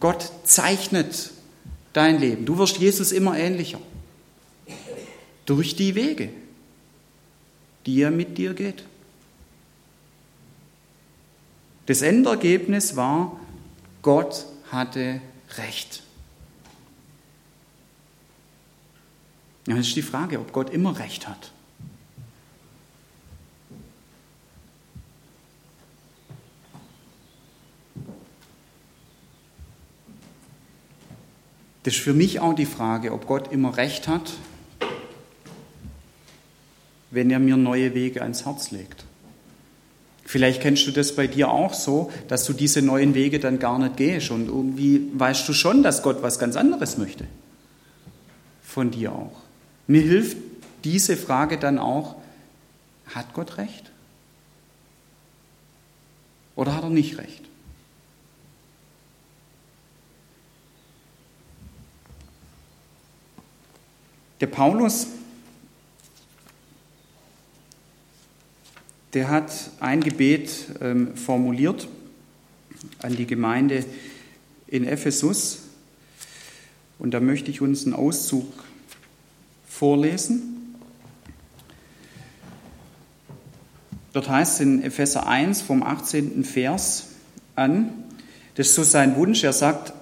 Gott 0.00 0.30
zeichnet 0.44 1.30
dein 1.92 2.20
Leben. 2.20 2.44
Du 2.44 2.58
wirst 2.58 2.78
Jesus 2.78 3.12
immer 3.12 3.36
ähnlicher. 3.36 3.80
Durch 5.46 5.74
die 5.74 5.94
Wege, 5.94 6.30
die 7.86 8.02
er 8.02 8.10
mit 8.10 8.38
dir 8.38 8.54
geht. 8.54 8.84
Das 11.88 12.02
Endergebnis 12.02 12.96
war, 12.96 13.40
Gott 14.02 14.44
hatte 14.70 15.22
Recht. 15.56 16.02
Ja, 19.66 19.74
das 19.74 19.86
ist 19.86 19.96
die 19.96 20.02
Frage, 20.02 20.38
ob 20.38 20.52
Gott 20.52 20.68
immer 20.68 20.98
Recht 20.98 21.26
hat. 21.26 21.50
Das 31.84 31.94
ist 31.94 32.02
für 32.02 32.12
mich 32.12 32.38
auch 32.40 32.52
die 32.52 32.66
Frage, 32.66 33.14
ob 33.14 33.26
Gott 33.26 33.50
immer 33.50 33.78
recht 33.78 34.08
hat, 34.08 34.34
wenn 37.10 37.30
er 37.30 37.38
mir 37.38 37.56
neue 37.56 37.94
Wege 37.94 38.20
ans 38.20 38.44
Herz 38.44 38.72
legt. 38.72 39.07
Vielleicht 40.28 40.60
kennst 40.60 40.86
du 40.86 40.90
das 40.90 41.16
bei 41.16 41.26
dir 41.26 41.48
auch 41.48 41.72
so, 41.72 42.12
dass 42.28 42.44
du 42.44 42.52
diese 42.52 42.82
neuen 42.82 43.14
Wege 43.14 43.40
dann 43.40 43.58
gar 43.58 43.78
nicht 43.78 43.96
gehst 43.96 44.30
und 44.30 44.48
irgendwie 44.48 45.08
weißt 45.14 45.48
du 45.48 45.54
schon, 45.54 45.82
dass 45.82 46.02
Gott 46.02 46.20
was 46.20 46.38
ganz 46.38 46.54
anderes 46.54 46.98
möchte. 46.98 47.24
Von 48.62 48.90
dir 48.90 49.12
auch. 49.12 49.40
Mir 49.86 50.02
hilft 50.02 50.36
diese 50.84 51.16
Frage 51.16 51.56
dann 51.56 51.78
auch, 51.78 52.16
hat 53.06 53.32
Gott 53.32 53.56
recht? 53.56 53.90
Oder 56.56 56.76
hat 56.76 56.82
er 56.82 56.90
nicht 56.90 57.16
recht? 57.16 57.44
Der 64.42 64.48
Paulus, 64.48 65.06
der 69.14 69.28
hat 69.28 69.70
ein 69.80 70.00
Gebet 70.00 70.50
ähm, 70.80 71.16
formuliert 71.16 71.88
an 73.00 73.16
die 73.16 73.26
Gemeinde 73.26 73.84
in 74.66 74.84
Ephesus. 74.84 75.60
Und 76.98 77.12
da 77.12 77.20
möchte 77.20 77.50
ich 77.50 77.60
uns 77.60 77.84
einen 77.84 77.94
Auszug 77.94 78.46
vorlesen. 79.66 80.76
Dort 84.12 84.28
heißt 84.28 84.54
es 84.54 84.60
in 84.60 84.82
Epheser 84.82 85.26
1 85.26 85.62
vom 85.62 85.82
18. 85.82 86.44
Vers 86.44 87.10
an, 87.54 87.90
das 88.56 88.68
ist 88.68 88.74
so 88.74 88.82
sein 88.82 89.16
Wunsch, 89.16 89.44
er 89.44 89.52
sagt, 89.52 89.92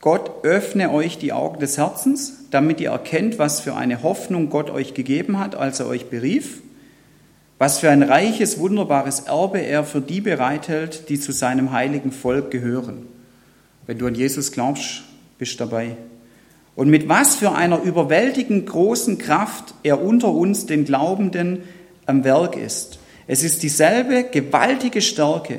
Gott 0.00 0.44
öffne 0.44 0.90
euch 0.90 1.18
die 1.18 1.32
Augen 1.32 1.60
des 1.60 1.76
Herzens, 1.78 2.46
damit 2.50 2.80
ihr 2.80 2.90
erkennt, 2.90 3.38
was 3.38 3.60
für 3.60 3.74
eine 3.76 4.02
Hoffnung 4.02 4.50
Gott 4.50 4.70
euch 4.70 4.94
gegeben 4.94 5.38
hat, 5.38 5.54
als 5.54 5.80
er 5.80 5.86
euch 5.86 6.10
berief, 6.10 6.59
was 7.60 7.78
für 7.78 7.90
ein 7.90 8.02
reiches, 8.02 8.58
wunderbares 8.58 9.20
Erbe 9.20 9.58
er 9.58 9.84
für 9.84 10.00
die 10.00 10.22
bereithält, 10.22 11.10
die 11.10 11.20
zu 11.20 11.30
seinem 11.30 11.72
heiligen 11.72 12.10
Volk 12.10 12.50
gehören. 12.50 13.06
Wenn 13.86 13.98
du 13.98 14.06
an 14.06 14.14
Jesus 14.14 14.50
glaubst, 14.50 15.02
bist 15.36 15.60
dabei. 15.60 15.98
Und 16.74 16.88
mit 16.88 17.10
was 17.10 17.34
für 17.34 17.52
einer 17.52 17.82
überwältigend 17.82 18.66
großen 18.66 19.18
Kraft 19.18 19.74
er 19.82 20.00
unter 20.00 20.32
uns, 20.32 20.64
den 20.64 20.86
Glaubenden, 20.86 21.58
am 22.06 22.24
Werk 22.24 22.56
ist. 22.56 22.98
Es 23.26 23.42
ist 23.42 23.62
dieselbe 23.62 24.24
gewaltige 24.24 25.02
Stärke, 25.02 25.58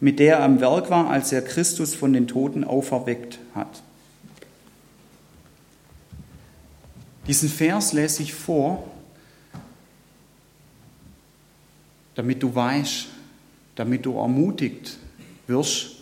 mit 0.00 0.20
der 0.20 0.38
er 0.38 0.44
am 0.44 0.58
Werk 0.62 0.88
war, 0.88 1.10
als 1.10 1.32
er 1.32 1.42
Christus 1.42 1.94
von 1.94 2.14
den 2.14 2.28
Toten 2.28 2.64
auferweckt 2.64 3.38
hat. 3.54 3.82
Diesen 7.26 7.50
Vers 7.50 7.92
lese 7.92 8.22
ich 8.22 8.32
vor, 8.32 8.84
damit 12.14 12.42
du 12.42 12.54
weißt, 12.54 13.06
damit 13.74 14.04
du 14.06 14.16
ermutigt 14.16 14.98
wirst, 15.46 15.96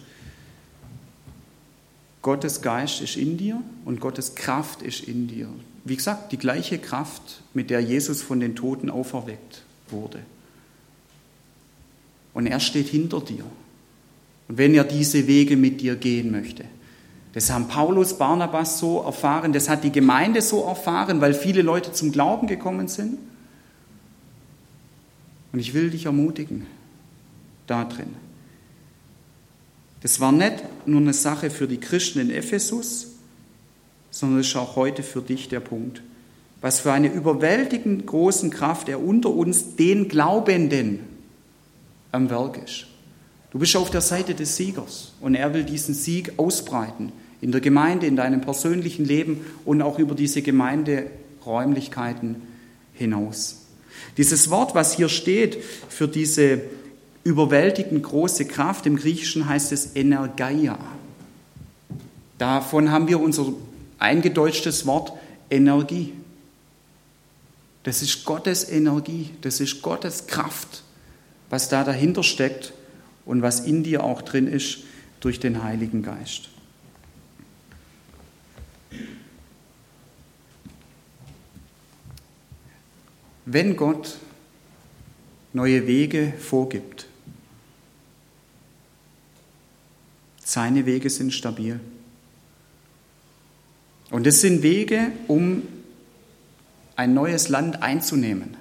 Gottes 2.22 2.60
Geist 2.60 3.00
ist 3.00 3.16
in 3.16 3.38
dir 3.38 3.62
und 3.84 4.00
Gottes 4.00 4.34
Kraft 4.34 4.82
ist 4.82 5.04
in 5.04 5.26
dir. 5.26 5.48
Wie 5.84 5.96
gesagt, 5.96 6.32
die 6.32 6.36
gleiche 6.36 6.78
Kraft, 6.78 7.42
mit 7.54 7.70
der 7.70 7.80
Jesus 7.80 8.20
von 8.20 8.40
den 8.40 8.54
Toten 8.54 8.90
auferweckt 8.90 9.62
wurde. 9.88 10.20
Und 12.34 12.46
er 12.46 12.60
steht 12.60 12.88
hinter 12.88 13.20
dir. 13.20 13.44
Und 14.48 14.58
wenn 14.58 14.74
er 14.74 14.84
diese 14.84 15.26
Wege 15.26 15.56
mit 15.56 15.80
dir 15.80 15.96
gehen 15.96 16.30
möchte. 16.30 16.64
Das 17.32 17.50
haben 17.50 17.68
Paulus, 17.68 18.18
Barnabas 18.18 18.78
so 18.78 19.00
erfahren, 19.02 19.52
das 19.52 19.68
hat 19.68 19.84
die 19.84 19.92
Gemeinde 19.92 20.42
so 20.42 20.64
erfahren, 20.64 21.20
weil 21.20 21.32
viele 21.32 21.62
Leute 21.62 21.92
zum 21.92 22.12
Glauben 22.12 22.48
gekommen 22.48 22.88
sind. 22.88 23.18
Und 25.52 25.58
ich 25.58 25.74
will 25.74 25.90
dich 25.90 26.06
ermutigen, 26.06 26.66
da 27.66 27.84
drin. 27.84 28.14
Das 30.02 30.20
war 30.20 30.32
nicht 30.32 30.62
nur 30.86 31.00
eine 31.00 31.12
Sache 31.12 31.50
für 31.50 31.66
die 31.66 31.78
Christen 31.78 32.20
in 32.20 32.30
Ephesus, 32.30 33.08
sondern 34.10 34.40
es 34.40 34.48
ist 34.48 34.56
auch 34.56 34.76
heute 34.76 35.02
für 35.02 35.22
dich 35.22 35.48
der 35.48 35.60
Punkt. 35.60 36.02
Was 36.60 36.80
für 36.80 36.92
eine 36.92 37.12
überwältigend 37.12 38.06
großen 38.06 38.50
Kraft 38.50 38.88
er 38.88 39.02
unter 39.02 39.30
uns, 39.30 39.76
den 39.76 40.08
Glaubenden, 40.08 41.00
am 42.12 42.28
Werk 42.28 42.62
ist. 42.62 42.86
Du 43.50 43.58
bist 43.58 43.76
auf 43.76 43.90
der 43.90 44.00
Seite 44.00 44.34
des 44.34 44.56
Siegers 44.56 45.12
und 45.20 45.34
er 45.34 45.52
will 45.54 45.64
diesen 45.64 45.94
Sieg 45.94 46.38
ausbreiten 46.38 47.12
in 47.40 47.52
der 47.52 47.60
Gemeinde, 47.60 48.06
in 48.06 48.16
deinem 48.16 48.40
persönlichen 48.40 49.04
Leben 49.04 49.44
und 49.64 49.82
auch 49.82 49.98
über 49.98 50.14
diese 50.14 50.42
Gemeinderäumlichkeiten 50.42 52.36
hinaus. 52.94 53.56
Dieses 54.16 54.50
Wort, 54.50 54.74
was 54.74 54.94
hier 54.94 55.08
steht 55.08 55.58
für 55.88 56.08
diese 56.08 56.62
überwältigend 57.24 58.02
große 58.02 58.46
Kraft, 58.46 58.86
im 58.86 58.96
Griechischen 58.96 59.48
heißt 59.48 59.72
es 59.72 59.94
Energeia. 59.94 60.78
Davon 62.38 62.90
haben 62.90 63.08
wir 63.08 63.20
unser 63.20 63.52
eingedeutschtes 63.98 64.86
Wort 64.86 65.12
Energie. 65.50 66.14
Das 67.82 68.02
ist 68.02 68.24
Gottes 68.24 68.68
Energie, 68.68 69.30
das 69.40 69.60
ist 69.60 69.82
Gottes 69.82 70.26
Kraft, 70.26 70.82
was 71.48 71.68
da 71.68 71.84
dahinter 71.84 72.22
steckt 72.22 72.72
und 73.24 73.42
was 73.42 73.60
in 73.60 73.82
dir 73.82 74.04
auch 74.04 74.22
drin 74.22 74.46
ist 74.46 74.78
durch 75.20 75.40
den 75.40 75.62
Heiligen 75.62 76.02
Geist. 76.02 76.48
Wenn 83.52 83.74
Gott 83.74 84.16
neue 85.52 85.88
Wege 85.88 86.32
vorgibt, 86.38 87.08
seine 90.44 90.86
Wege 90.86 91.10
sind 91.10 91.32
stabil. 91.32 91.80
Und 94.10 94.24
es 94.28 94.40
sind 94.40 94.62
Wege, 94.62 95.10
um 95.26 95.64
ein 96.94 97.12
neues 97.12 97.48
Land 97.48 97.82
einzunehmen. 97.82 98.56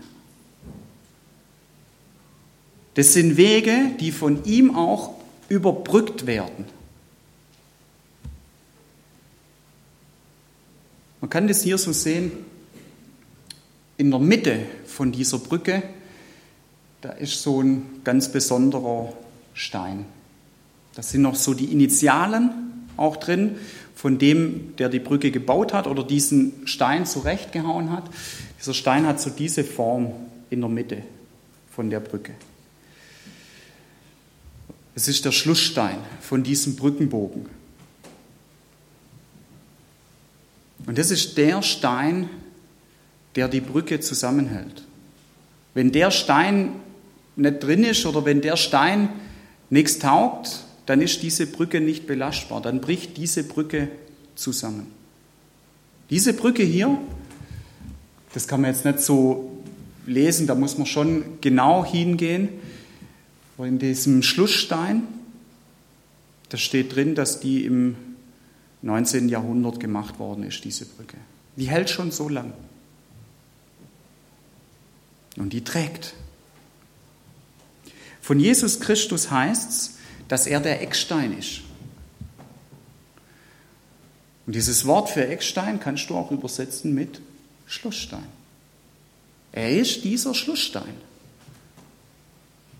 Das 2.96 3.14
sind 3.14 3.38
Wege, 3.38 3.92
die 4.00 4.12
von 4.12 4.44
ihm 4.46 4.76
auch 4.76 5.14
überbrückt 5.50 6.26
werden. 6.26 6.66
Man 11.22 11.30
kann 11.30 11.48
das 11.48 11.62
hier 11.62 11.78
so 11.78 11.92
sehen, 11.92 12.32
in 14.00 14.12
der 14.12 14.20
Mitte 14.20 14.60
von 14.86 15.12
dieser 15.12 15.40
Brücke, 15.40 15.84
da 17.02 17.10
ist 17.12 17.42
so 17.42 17.62
ein 17.62 18.02
ganz 18.06 18.32
besonderer 18.32 19.12
Stein. 19.54 20.06
Da 20.96 21.04
sind 21.04 21.22
noch 21.22 21.36
so 21.36 21.54
die 21.54 21.66
Initialen 21.66 22.50
auch 22.96 23.18
drin 23.18 23.58
von 23.96 24.18
dem, 24.18 24.74
der 24.78 24.88
die 24.88 25.00
Brücke 25.00 25.32
gebaut 25.32 25.74
hat 25.74 25.86
oder 25.86 26.06
diesen 26.06 26.66
Stein 26.66 27.06
zurechtgehauen 27.06 27.92
hat. 27.92 28.06
Dieser 28.58 28.74
Stein 28.74 29.06
hat 29.06 29.20
so 29.20 29.30
diese 29.30 29.66
Form 29.66 30.14
in 30.50 30.62
der 30.62 30.70
Mitte 30.70 31.04
von 31.70 31.90
der 31.90 32.00
Brücke. 32.00 32.32
Es 34.96 35.10
ist 35.10 35.26
der 35.26 35.34
Schlussstein 35.34 35.98
von 36.22 36.44
diesem 36.44 36.78
Brückenbogen. 36.78 37.48
Und 40.86 40.98
das 40.98 41.12
ist 41.12 41.38
der 41.38 41.62
Stein, 41.62 42.30
der 43.40 43.48
die 43.48 43.62
Brücke 43.62 44.02
zusammenhält. 44.02 44.84
Wenn 45.74 45.94
der 45.94 46.12
Stein 46.12 46.74
nicht 47.38 47.64
drin 47.64 47.86
ist 47.86 48.06
oder 48.06 48.26
wenn 48.26 48.42
der 48.42 48.58
Stein 48.58 49.08
nichts 49.70 49.98
taugt, 49.98 50.66
dann 50.86 51.00
ist 51.00 51.24
diese 51.24 51.48
Brücke 51.48 51.80
nicht 51.80 52.06
belastbar, 52.06 52.62
dann 52.62 52.82
bricht 52.82 53.16
diese 53.16 53.46
Brücke 53.46 53.88
zusammen. 54.36 54.88
Diese 56.10 56.34
Brücke 56.34 56.64
hier, 56.64 56.98
das 58.34 58.46
kann 58.46 58.60
man 58.60 58.72
jetzt 58.72 58.84
nicht 58.84 59.00
so 59.00 59.64
lesen, 60.06 60.46
da 60.46 60.54
muss 60.54 60.78
man 60.78 60.86
schon 60.86 61.24
genau 61.40 61.86
hingehen. 61.86 62.50
in 63.58 63.80
diesem 63.80 64.22
Schlussstein, 64.22 65.04
da 66.50 66.58
steht 66.58 66.94
drin, 66.94 67.16
dass 67.16 67.40
die 67.40 67.64
im 67.64 67.96
19. 68.82 69.30
Jahrhundert 69.30 69.80
gemacht 69.80 70.20
worden 70.20 70.44
ist, 70.44 70.66
diese 70.66 70.84
Brücke. 70.86 71.16
Die 71.56 71.70
hält 71.70 71.90
schon 71.90 72.12
so 72.12 72.28
lang. 72.28 72.52
Und 75.40 75.52
die 75.52 75.64
trägt. 75.64 76.14
Von 78.22 78.40
Jesus 78.40 78.80
Christus 78.80 79.32
heißt 79.32 79.70
es, 79.70 79.98
dass 80.28 80.46
er 80.46 80.60
der 80.60 80.84
Eckstein 80.84 81.36
ist. 81.36 81.62
Und 84.46 84.54
dieses 84.54 84.86
Wort 84.86 85.10
für 85.10 85.28
Eckstein 85.28 85.80
kannst 85.80 86.10
du 86.10 86.16
auch 86.16 86.30
übersetzen 86.30 86.94
mit 86.94 87.22
Schlussstein. 87.66 88.28
Er 89.52 89.76
ist 89.78 90.04
dieser 90.04 90.36
Schlussstein 90.36 90.94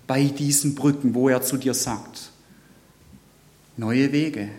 bei 0.06 0.26
diesen 0.26 0.76
Brücken, 0.76 1.14
wo 1.14 1.30
er 1.30 1.42
zu 1.42 1.58
dir 1.58 1.74
sagt, 1.74 2.32
neue 3.78 4.12
Wege, 4.12 4.50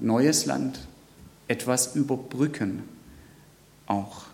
neues 0.00 0.46
Land, 0.46 0.80
etwas 1.48 1.94
überbrücken 1.94 2.82
auch. 3.86 4.31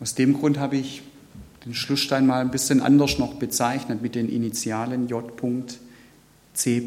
Aus 0.00 0.14
dem 0.14 0.34
Grund 0.34 0.58
habe 0.58 0.76
ich 0.76 1.02
den 1.64 1.74
Schlussstein 1.74 2.26
mal 2.26 2.40
ein 2.40 2.50
bisschen 2.50 2.80
anders 2.80 3.18
noch 3.18 3.34
bezeichnet 3.34 4.02
mit 4.02 4.14
den 4.14 4.28
Initialen 4.28 5.08
J. 5.08 5.24
C. 6.54 6.86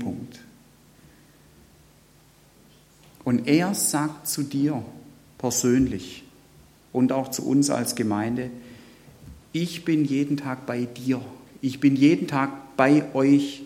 Und 3.24 3.48
er 3.48 3.76
sagt 3.76 4.28
zu 4.28 4.44
dir 4.44 4.84
persönlich 5.38 6.24
und 6.92 7.12
auch 7.12 7.30
zu 7.30 7.46
uns 7.46 7.70
als 7.70 7.96
Gemeinde, 7.96 8.50
ich 9.52 9.84
bin 9.84 10.06
jeden 10.06 10.38
Tag 10.38 10.66
bei 10.66 10.86
dir, 10.86 11.22
ich 11.62 11.80
bin 11.80 11.96
jeden 11.96 12.28
Tag 12.28 12.78
bei 12.78 13.14
euch 13.14 13.64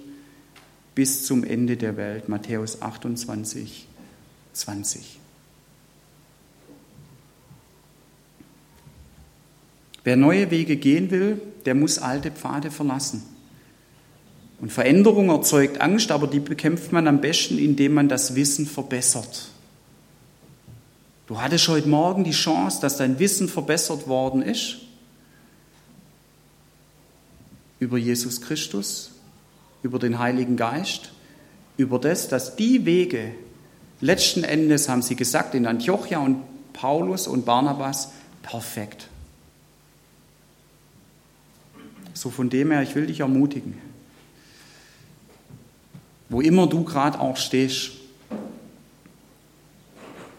bis 0.96 1.26
zum 1.26 1.44
Ende 1.44 1.78
der 1.78 1.98
Welt. 1.98 2.30
Matthäus 2.30 2.82
28, 2.82 3.88
20. 4.54 5.20
Wer 10.04 10.18
neue 10.18 10.52
Wege 10.52 10.76
gehen 10.76 11.12
will, 11.12 11.42
der 11.66 11.76
muss 11.76 11.98
alte 11.98 12.32
Pfade 12.32 12.72
verlassen. 12.72 13.24
Und 14.60 14.72
Veränderung 14.72 15.30
erzeugt 15.30 15.82
Angst, 15.82 16.12
aber 16.12 16.28
die 16.28 16.40
bekämpft 16.40 16.92
man 16.92 17.08
am 17.08 17.22
besten, 17.22 17.58
indem 17.58 17.94
man 17.94 18.10
das 18.10 18.36
Wissen 18.36 18.66
verbessert. 18.66 19.50
Du 21.28 21.42
hattest 21.42 21.68
heute 21.68 21.88
Morgen 21.88 22.24
die 22.24 22.32
Chance, 22.32 22.82
dass 22.82 22.98
dein 22.98 23.18
Wissen 23.20 23.48
verbessert 23.48 24.08
worden 24.08 24.42
ist 24.42 24.78
über 27.80 27.98
Jesus 27.98 28.42
Christus, 28.42 29.12
über 29.84 30.00
den 30.00 30.20
Heiligen 30.20 30.56
Geist, 30.56 31.12
über 31.76 32.00
das, 32.00 32.30
dass 32.30 32.56
die 32.56 32.86
Wege, 32.86 33.34
letzten 34.00 34.44
Endes 34.44 34.88
haben 34.90 35.02
sie 35.02 35.16
gesagt, 35.16 35.56
in 35.56 35.66
Antiochia 35.66 36.20
und 36.20 36.42
Paulus 36.72 37.28
und 37.28 37.46
Barnabas, 37.46 38.12
perfekt. 38.42 39.10
So 42.14 42.30
von 42.30 42.50
dem 42.50 42.72
her, 42.72 42.84
ich 42.84 42.96
will 42.96 43.08
dich 43.08 43.22
ermutigen 43.22 43.76
wo 46.34 46.42
immer 46.42 46.66
du 46.66 46.84
gerade 46.84 47.20
auch 47.20 47.38
stehst, 47.38 47.92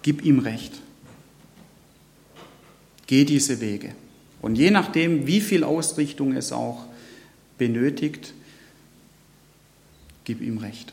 gib 0.02 0.24
ihm 0.24 0.40
recht. 0.40 0.72
Geh 3.06 3.24
diese 3.24 3.60
Wege. 3.60 3.94
Und 4.42 4.56
je 4.56 4.72
nachdem, 4.72 5.28
wie 5.28 5.40
viel 5.40 5.62
Ausrichtung 5.62 6.32
es 6.32 6.50
auch 6.50 6.86
benötigt, 7.58 8.34
gib 10.24 10.40
ihm 10.40 10.58
Recht. 10.58 10.92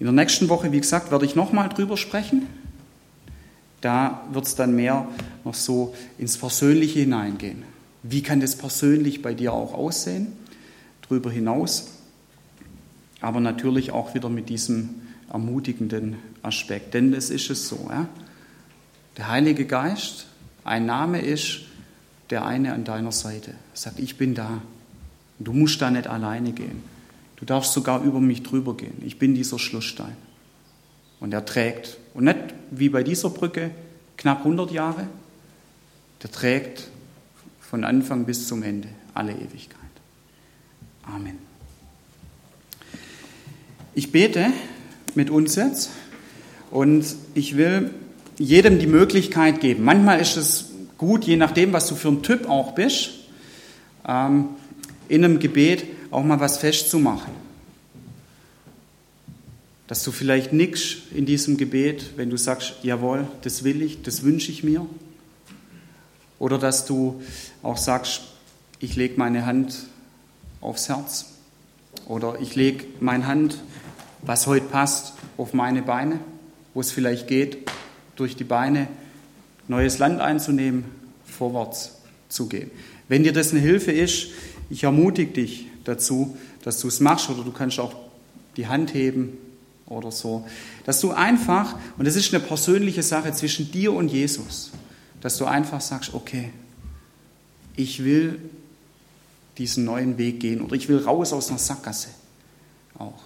In 0.00 0.06
der 0.06 0.12
nächsten 0.12 0.48
Woche, 0.48 0.72
wie 0.72 0.80
gesagt, 0.80 1.12
werde 1.12 1.24
ich 1.24 1.36
nochmal 1.36 1.68
drüber 1.68 1.96
sprechen. 1.96 2.46
Da 3.80 4.26
wird 4.32 4.46
es 4.46 4.56
dann 4.56 4.74
mehr 4.74 5.06
noch 5.44 5.54
so 5.54 5.94
ins 6.18 6.36
Persönliche 6.36 7.00
hineingehen. 7.00 7.77
Wie 8.10 8.22
kann 8.22 8.40
das 8.40 8.56
persönlich 8.56 9.20
bei 9.20 9.34
dir 9.34 9.52
auch 9.52 9.74
aussehen? 9.74 10.32
Darüber 11.02 11.30
hinaus. 11.30 11.88
Aber 13.20 13.40
natürlich 13.40 13.90
auch 13.90 14.14
wieder 14.14 14.30
mit 14.30 14.48
diesem 14.48 15.02
ermutigenden 15.30 16.16
Aspekt. 16.42 16.94
Denn 16.94 17.12
es 17.12 17.28
ist 17.28 17.50
es 17.50 17.68
so. 17.68 17.88
Ja? 17.90 18.08
Der 19.18 19.28
Heilige 19.28 19.66
Geist, 19.66 20.26
ein 20.64 20.86
Name 20.86 21.20
ist 21.20 21.62
der 22.30 22.46
eine 22.46 22.72
an 22.72 22.84
deiner 22.84 23.12
Seite. 23.12 23.54
Sagt, 23.74 23.98
ich 23.98 24.16
bin 24.16 24.34
da. 24.34 24.62
Du 25.38 25.52
musst 25.52 25.82
da 25.82 25.90
nicht 25.90 26.06
alleine 26.06 26.52
gehen. 26.52 26.82
Du 27.36 27.44
darfst 27.44 27.72
sogar 27.72 28.02
über 28.02 28.20
mich 28.20 28.42
drüber 28.42 28.74
gehen. 28.76 29.02
Ich 29.04 29.18
bin 29.18 29.34
dieser 29.34 29.58
Schlussstein. 29.58 30.16
Und 31.20 31.34
er 31.34 31.44
trägt. 31.44 31.98
Und 32.14 32.24
nicht 32.24 32.54
wie 32.70 32.88
bei 32.88 33.02
dieser 33.02 33.28
Brücke 33.30 33.70
knapp 34.16 34.38
100 34.38 34.70
Jahre. 34.70 35.08
Der 36.22 36.32
trägt 36.32 36.88
von 37.68 37.84
Anfang 37.84 38.24
bis 38.24 38.48
zum 38.48 38.62
Ende 38.62 38.88
alle 39.12 39.32
Ewigkeit. 39.32 39.78
Amen. 41.02 41.38
Ich 43.94 44.10
bete 44.10 44.46
mit 45.14 45.28
uns 45.28 45.56
jetzt 45.56 45.90
und 46.70 47.04
ich 47.34 47.56
will 47.56 47.90
jedem 48.38 48.78
die 48.78 48.86
Möglichkeit 48.86 49.60
geben. 49.60 49.84
Manchmal 49.84 50.20
ist 50.20 50.36
es 50.36 50.70
gut, 50.96 51.24
je 51.24 51.36
nachdem, 51.36 51.72
was 51.72 51.88
du 51.88 51.94
für 51.94 52.08
ein 52.08 52.22
Typ 52.22 52.48
auch 52.48 52.74
bist, 52.74 53.10
ähm, 54.06 54.50
in 55.08 55.24
einem 55.24 55.38
Gebet 55.38 55.84
auch 56.10 56.24
mal 56.24 56.40
was 56.40 56.58
festzumachen. 56.58 57.32
Dass 59.88 60.04
du 60.04 60.12
vielleicht 60.12 60.52
nickst 60.52 61.12
in 61.14 61.26
diesem 61.26 61.56
Gebet, 61.56 62.12
wenn 62.16 62.30
du 62.30 62.38
sagst, 62.38 62.76
jawohl, 62.82 63.26
das 63.42 63.64
will 63.64 63.82
ich, 63.82 64.02
das 64.02 64.22
wünsche 64.22 64.52
ich 64.52 64.62
mir. 64.62 64.86
Oder 66.38 66.58
dass 66.58 66.86
du 66.86 67.22
auch 67.62 67.76
sagst, 67.76 68.22
ich 68.80 68.96
lege 68.96 69.14
meine 69.16 69.46
Hand 69.46 69.74
aufs 70.60 70.88
Herz. 70.88 71.26
Oder 72.06 72.38
ich 72.40 72.54
lege 72.54 72.84
meine 73.00 73.26
Hand, 73.26 73.58
was 74.22 74.46
heute 74.46 74.66
passt, 74.66 75.14
auf 75.36 75.52
meine 75.52 75.82
Beine, 75.82 76.20
wo 76.74 76.80
es 76.80 76.90
vielleicht 76.90 77.28
geht, 77.28 77.70
durch 78.16 78.36
die 78.36 78.44
Beine 78.44 78.88
neues 79.68 79.98
Land 79.98 80.20
einzunehmen, 80.20 80.84
vorwärts 81.24 81.98
zu 82.28 82.48
gehen. 82.48 82.70
Wenn 83.08 83.22
dir 83.22 83.32
das 83.32 83.52
eine 83.52 83.60
Hilfe 83.60 83.92
ist, 83.92 84.28
ich 84.70 84.84
ermutige 84.84 85.32
dich 85.32 85.66
dazu, 85.84 86.36
dass 86.62 86.80
du 86.80 86.88
es 86.88 87.00
machst 87.00 87.30
oder 87.30 87.42
du 87.42 87.52
kannst 87.52 87.80
auch 87.80 87.94
die 88.56 88.66
Hand 88.66 88.92
heben 88.94 89.38
oder 89.86 90.10
so. 90.10 90.46
Dass 90.84 91.00
du 91.00 91.12
einfach, 91.12 91.76
und 91.96 92.06
das 92.06 92.16
ist 92.16 92.34
eine 92.34 92.42
persönliche 92.42 93.02
Sache 93.02 93.32
zwischen 93.32 93.70
dir 93.70 93.92
und 93.92 94.08
Jesus, 94.08 94.70
dass 95.20 95.36
du 95.36 95.44
einfach 95.44 95.80
sagst, 95.80 96.14
okay, 96.14 96.50
ich 97.76 98.04
will 98.04 98.38
diesen 99.58 99.84
neuen 99.84 100.18
Weg 100.18 100.40
gehen 100.40 100.60
oder 100.60 100.74
ich 100.74 100.88
will 100.88 100.98
raus 100.98 101.32
aus 101.32 101.48
einer 101.48 101.58
Sackgasse 101.58 102.08
auch. 102.98 103.22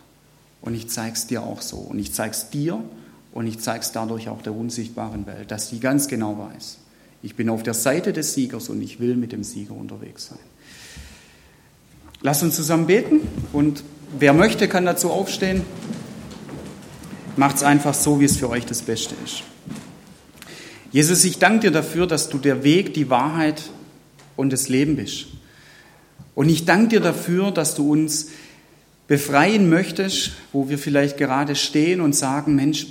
Und 0.60 0.74
ich 0.74 0.88
zeige 0.88 1.14
es 1.14 1.26
dir 1.26 1.42
auch 1.42 1.60
so. 1.60 1.76
Und 1.76 1.98
ich 1.98 2.12
zeige 2.12 2.32
es 2.32 2.50
dir 2.50 2.82
und 3.32 3.46
ich 3.46 3.58
zeige 3.58 3.80
es 3.80 3.92
dadurch 3.92 4.28
auch 4.28 4.42
der 4.42 4.54
unsichtbaren 4.54 5.26
Welt, 5.26 5.50
dass 5.50 5.68
sie 5.68 5.80
ganz 5.80 6.08
genau 6.08 6.38
weiß. 6.38 6.78
Ich 7.22 7.36
bin 7.36 7.48
auf 7.48 7.62
der 7.62 7.74
Seite 7.74 8.12
des 8.12 8.34
Siegers 8.34 8.68
und 8.68 8.82
ich 8.82 9.00
will 9.00 9.16
mit 9.16 9.32
dem 9.32 9.44
Sieger 9.44 9.74
unterwegs 9.74 10.26
sein. 10.26 10.38
Lass 12.20 12.42
uns 12.42 12.56
zusammen 12.56 12.86
beten 12.86 13.20
und 13.52 13.82
wer 14.18 14.32
möchte, 14.32 14.68
kann 14.68 14.84
dazu 14.84 15.10
aufstehen. 15.10 15.62
Macht 17.36 17.56
es 17.56 17.62
einfach 17.62 17.94
so, 17.94 18.20
wie 18.20 18.24
es 18.24 18.36
für 18.36 18.48
euch 18.48 18.66
das 18.66 18.82
Beste 18.82 19.14
ist. 19.24 19.42
Jesus, 20.92 21.24
ich 21.24 21.38
danke 21.38 21.60
dir 21.60 21.70
dafür, 21.70 22.06
dass 22.06 22.28
du 22.28 22.36
der 22.36 22.64
Weg, 22.64 22.92
die 22.92 23.08
Wahrheit 23.08 23.62
und 24.36 24.52
das 24.52 24.68
Leben 24.68 24.96
bist. 24.96 25.26
Und 26.34 26.50
ich 26.50 26.66
danke 26.66 26.88
dir 26.88 27.00
dafür, 27.00 27.50
dass 27.50 27.74
du 27.74 27.90
uns 27.90 28.28
befreien 29.06 29.70
möchtest, 29.70 30.32
wo 30.52 30.68
wir 30.68 30.78
vielleicht 30.78 31.16
gerade 31.16 31.56
stehen 31.56 32.00
und 32.02 32.14
sagen, 32.14 32.54
Mensch, 32.54 32.86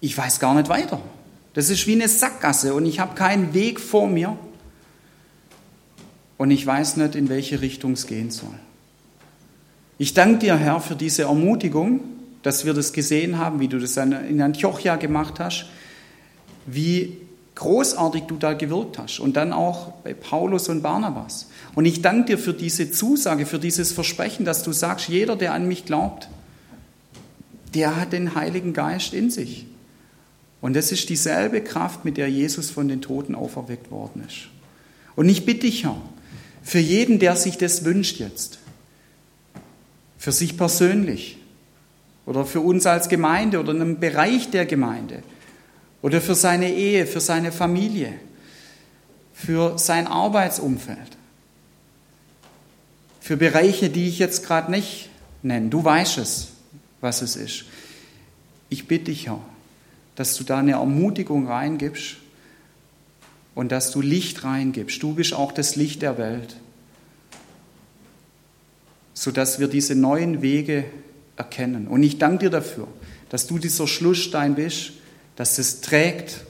ich 0.00 0.16
weiß 0.16 0.40
gar 0.40 0.54
nicht 0.54 0.68
weiter. 0.68 1.00
Das 1.52 1.70
ist 1.70 1.86
wie 1.86 1.92
eine 1.92 2.08
Sackgasse 2.08 2.72
und 2.72 2.86
ich 2.86 2.98
habe 2.98 3.14
keinen 3.14 3.52
Weg 3.52 3.78
vor 3.78 4.08
mir 4.08 4.36
und 6.38 6.50
ich 6.50 6.66
weiß 6.66 6.96
nicht, 6.96 7.14
in 7.14 7.28
welche 7.28 7.60
Richtung 7.60 7.92
es 7.92 8.06
gehen 8.06 8.30
soll. 8.30 8.54
Ich 9.98 10.14
danke 10.14 10.38
dir, 10.38 10.56
Herr, 10.56 10.80
für 10.80 10.94
diese 10.94 11.22
Ermutigung, 11.22 12.00
dass 12.42 12.64
wir 12.64 12.74
das 12.74 12.92
gesehen 12.92 13.38
haben, 13.38 13.60
wie 13.60 13.68
du 13.68 13.78
das 13.78 13.96
in 13.96 14.40
Antiochia 14.40 14.96
gemacht 14.96 15.40
hast, 15.40 15.66
wie 16.70 17.16
großartig 17.54 18.24
du 18.24 18.36
da 18.36 18.52
gewirkt 18.52 18.98
hast 18.98 19.18
und 19.18 19.36
dann 19.36 19.52
auch 19.52 19.92
bei 20.04 20.14
Paulus 20.14 20.68
und 20.68 20.82
Barnabas. 20.82 21.48
Und 21.74 21.86
ich 21.86 22.02
danke 22.02 22.26
dir 22.26 22.38
für 22.38 22.54
diese 22.54 22.90
Zusage, 22.90 23.46
für 23.46 23.58
dieses 23.58 23.92
Versprechen, 23.92 24.44
dass 24.44 24.62
du 24.62 24.72
sagst, 24.72 25.08
jeder, 25.08 25.34
der 25.34 25.54
an 25.54 25.66
mich 25.66 25.84
glaubt, 25.84 26.28
der 27.74 27.96
hat 27.96 28.12
den 28.12 28.34
Heiligen 28.34 28.72
Geist 28.74 29.12
in 29.12 29.30
sich. 29.30 29.66
Und 30.60 30.74
das 30.74 30.92
ist 30.92 31.08
dieselbe 31.08 31.60
Kraft, 31.60 32.04
mit 32.04 32.16
der 32.16 32.28
Jesus 32.28 32.70
von 32.70 32.88
den 32.88 33.00
Toten 33.00 33.34
auferweckt 33.34 33.90
worden 33.90 34.24
ist. 34.26 34.48
Und 35.16 35.28
ich 35.28 35.44
bitte 35.44 35.60
dich, 35.60 35.84
Herr, 35.84 36.00
für 36.62 36.78
jeden, 36.78 37.18
der 37.18 37.34
sich 37.34 37.58
das 37.58 37.84
wünscht 37.84 38.20
jetzt, 38.20 38.58
für 40.16 40.32
sich 40.32 40.56
persönlich 40.56 41.38
oder 42.24 42.44
für 42.44 42.60
uns 42.60 42.86
als 42.86 43.08
Gemeinde 43.08 43.58
oder 43.58 43.72
in 43.72 43.80
einem 43.80 44.00
Bereich 44.00 44.50
der 44.50 44.66
Gemeinde 44.66 45.22
oder 46.02 46.20
für 46.20 46.34
seine 46.34 46.72
Ehe, 46.72 47.06
für 47.06 47.20
seine 47.20 47.52
Familie, 47.52 48.14
für 49.34 49.78
sein 49.78 50.06
Arbeitsumfeld, 50.06 51.16
für 53.20 53.36
Bereiche, 53.36 53.90
die 53.90 54.08
ich 54.08 54.18
jetzt 54.18 54.46
gerade 54.46 54.70
nicht 54.70 55.10
nenne. 55.42 55.68
Du 55.68 55.84
weißt 55.84 56.18
es, 56.18 56.48
was 57.00 57.22
es 57.22 57.36
ist. 57.36 57.64
Ich 58.68 58.86
bitte 58.86 59.06
dich, 59.06 59.26
Herr, 59.26 59.40
dass 60.16 60.36
du 60.36 60.44
da 60.44 60.58
eine 60.58 60.72
Ermutigung 60.72 61.46
reingibst 61.46 62.16
und 63.54 63.72
dass 63.72 63.90
du 63.90 64.00
Licht 64.00 64.44
reingibst. 64.44 65.02
Du 65.02 65.14
bist 65.14 65.34
auch 65.34 65.52
das 65.52 65.76
Licht 65.76 66.02
der 66.02 66.18
Welt, 66.18 66.56
sodass 69.14 69.58
wir 69.58 69.68
diese 69.68 69.94
neuen 69.94 70.42
Wege 70.42 70.84
erkennen. 71.36 71.88
Und 71.88 72.02
ich 72.02 72.18
danke 72.18 72.46
dir 72.46 72.50
dafür, 72.50 72.88
dass 73.30 73.46
du 73.46 73.58
dieser 73.58 73.86
Schlussstein 73.86 74.54
bist, 74.54 74.92
dass 75.38 75.56
es 75.58 75.80
trägt, 75.80 76.44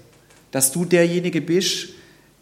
dass 0.50 0.72
du 0.72 0.86
derjenige 0.86 1.42
bist, 1.42 1.90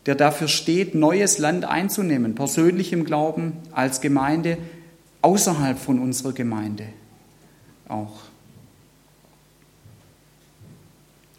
der 0.06 0.14
dafür 0.14 0.46
steht, 0.46 0.94
neues 0.94 1.38
Land 1.38 1.64
einzunehmen, 1.64 2.36
persönlich 2.36 2.92
im 2.92 3.04
Glauben, 3.04 3.54
als 3.72 4.00
Gemeinde, 4.00 4.56
außerhalb 5.22 5.76
von 5.76 5.98
unserer 5.98 6.32
Gemeinde 6.32 6.86
auch. 7.88 8.20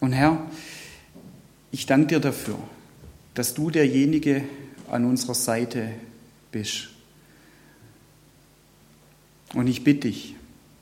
Und 0.01 0.11
Herr, 0.11 0.45
ich 1.71 1.85
danke 1.85 2.07
dir 2.07 2.19
dafür, 2.19 2.59
dass 3.33 3.53
du 3.53 3.71
derjenige 3.71 4.43
an 4.91 5.05
unserer 5.05 5.35
Seite 5.35 5.89
bist. 6.51 6.89
Und 9.53 9.67
ich 9.67 9.85
bitte 9.85 10.09
dich, 10.09 10.35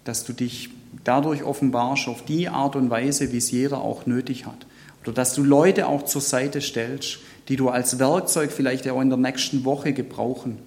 dass 0.04 0.26
du 0.26 0.34
dich 0.34 0.72
dadurch 1.04 1.44
offenbarst 1.44 2.08
auf 2.08 2.24
die 2.24 2.50
Art 2.50 2.76
und 2.76 2.90
Weise, 2.90 3.32
wie 3.32 3.38
es 3.38 3.52
jeder 3.52 3.82
auch 3.82 4.06
nötig 4.06 4.46
hat. 4.46 4.66
Oder 5.04 5.14
dass 5.14 5.34
du 5.34 5.44
Leute 5.44 5.88
auch 5.88 6.06
zur 6.06 6.22
Seite 6.22 6.62
stellst, 6.62 7.20
die 7.48 7.56
du 7.56 7.70
als 7.70 8.00
Werkzeug 8.00 8.52
vielleicht 8.52 8.88
auch 8.90 9.02
in 9.02 9.10
der 9.10 9.18
nächsten 9.18 9.66
Woche 9.66 9.94
gebrauchen 9.94 10.58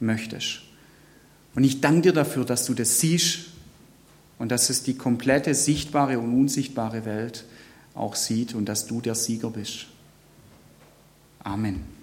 möchtest. 0.00 0.62
Und 1.54 1.64
ich 1.64 1.80
danke 1.80 2.02
dir 2.02 2.12
dafür, 2.12 2.44
dass 2.44 2.66
du 2.66 2.74
das 2.74 3.00
siehst 3.00 3.46
und 4.38 4.50
dass 4.50 4.70
es 4.70 4.82
die 4.82 4.96
komplette 4.96 5.54
sichtbare 5.54 6.18
und 6.18 6.32
unsichtbare 6.32 7.04
Welt 7.04 7.44
auch 7.94 8.14
sieht 8.14 8.54
und 8.54 8.66
dass 8.66 8.86
du 8.86 9.00
der 9.00 9.14
Sieger 9.14 9.50
bist. 9.50 9.86
Amen. 11.42 11.95